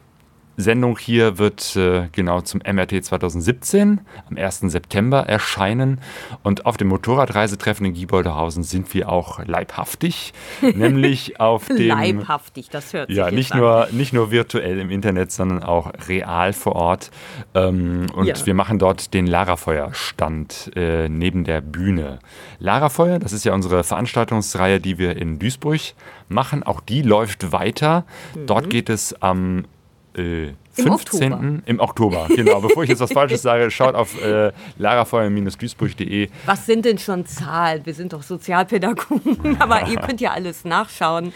[0.60, 4.58] Sendung hier wird äh, genau zum MRT 2017 am 1.
[4.62, 6.00] September erscheinen.
[6.42, 11.86] Und auf dem Motorradreisetreffen in Gieboldehausen sind wir auch leibhaftig, nämlich auf dem.
[11.88, 13.60] Leibhaftig, das hört sich Ja, nicht an.
[13.60, 17.10] nur, nicht nur virtuell im Internet, sondern auch real vor Ort.
[17.54, 18.34] Ähm, und Ja.
[18.44, 22.18] wir machen dort den Larafeuer-Stand äh, neben der Bühne.
[22.58, 25.80] Larafeuer, das ist ja unsere Veranstaltungsreihe, die wir in Duisburg
[26.28, 26.62] machen.
[26.64, 28.04] Auch die läuft weiter.
[28.46, 29.64] Dort geht es am
[30.18, 30.54] äh, Im
[30.84, 31.32] 15.
[31.32, 31.62] Oktober.
[31.66, 32.60] Im Oktober, genau.
[32.60, 36.28] Bevor ich jetzt was Falsches sage, schaut auf äh, larafeuer-duisburg.de.
[36.46, 37.84] Was sind denn schon Zahlen?
[37.86, 41.32] Wir sind doch Sozialpädagogen, aber ihr könnt ja alles nachschauen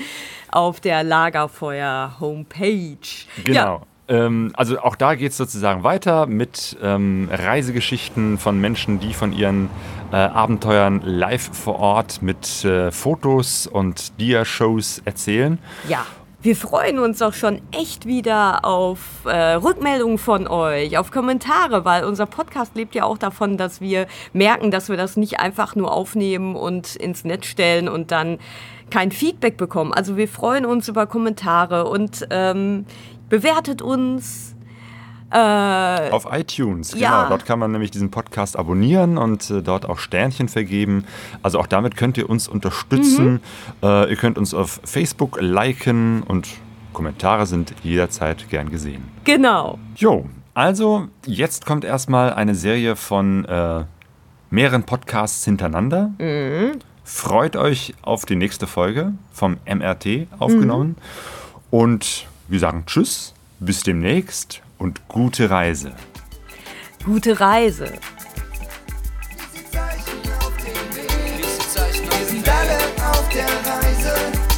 [0.51, 2.97] auf der Lagerfeuer-Homepage.
[3.45, 3.55] Genau.
[3.55, 9.15] Ja, Ähm, also auch da geht es sozusagen weiter mit ähm, Reisegeschichten von Menschen, die
[9.15, 9.71] von ihren
[10.13, 15.59] äh, Abenteuern live vor Ort mit äh, Fotos und Dia-Shows erzählen.
[15.89, 16.05] ja.
[16.43, 22.03] Wir freuen uns auch schon echt wieder auf äh, Rückmeldungen von euch, auf Kommentare, weil
[22.03, 25.93] unser Podcast lebt ja auch davon, dass wir merken, dass wir das nicht einfach nur
[25.93, 28.41] aufnehmen und ins Netz stellen und dann
[28.91, 29.93] kein Feedback bekommen.
[29.93, 32.87] Also wir freuen uns über Kommentare und ähm,
[33.29, 34.52] bewertet uns.
[35.33, 37.03] Äh, Auf iTunes, genau.
[37.03, 37.29] Ja.
[37.29, 41.05] Dort kann man nämlich diesen Podcast abonnieren und äh, dort auch Sternchen vergeben.
[41.43, 43.41] Also auch damit könnt ihr uns unterstützen.
[43.83, 46.49] Äh, ihr könnt uns auf Facebook liken und
[46.93, 49.05] Kommentare sind jederzeit gern gesehen.
[49.25, 49.79] genau.
[49.97, 53.85] Jo, also jetzt kommt erstmal eine Serie von äh,
[54.51, 56.11] mehreren Podcasts hintereinander.
[57.05, 60.97] Freut euch auf die nächste Folge vom MRT aufgenommen.
[61.71, 65.93] Und wir sagen Tschüss, bis demnächst und gute Reise.
[67.05, 67.93] Gute Reise.
[69.53, 71.39] Diese Zeichen auf dem Weg.
[72.19, 72.79] Wir sind alle
[73.11, 74.15] auf der Reise,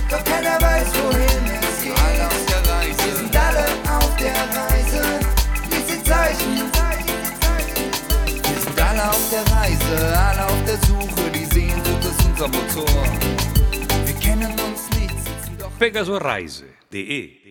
[0.08, 1.98] doch keiner weiß, wohin es geht.
[1.98, 3.04] Alle auf der Reise.
[3.04, 3.66] Wir sind alle
[3.98, 5.02] auf der Reise.
[5.70, 6.72] Diese Zeichen.
[8.48, 11.30] Wir sind alle auf der Reise, alle auf der Suche.
[11.34, 13.04] Die Sehnsucht ist unser Motor.
[14.06, 17.43] Wir kennen uns nicht, sitzen doch pegasoreise.de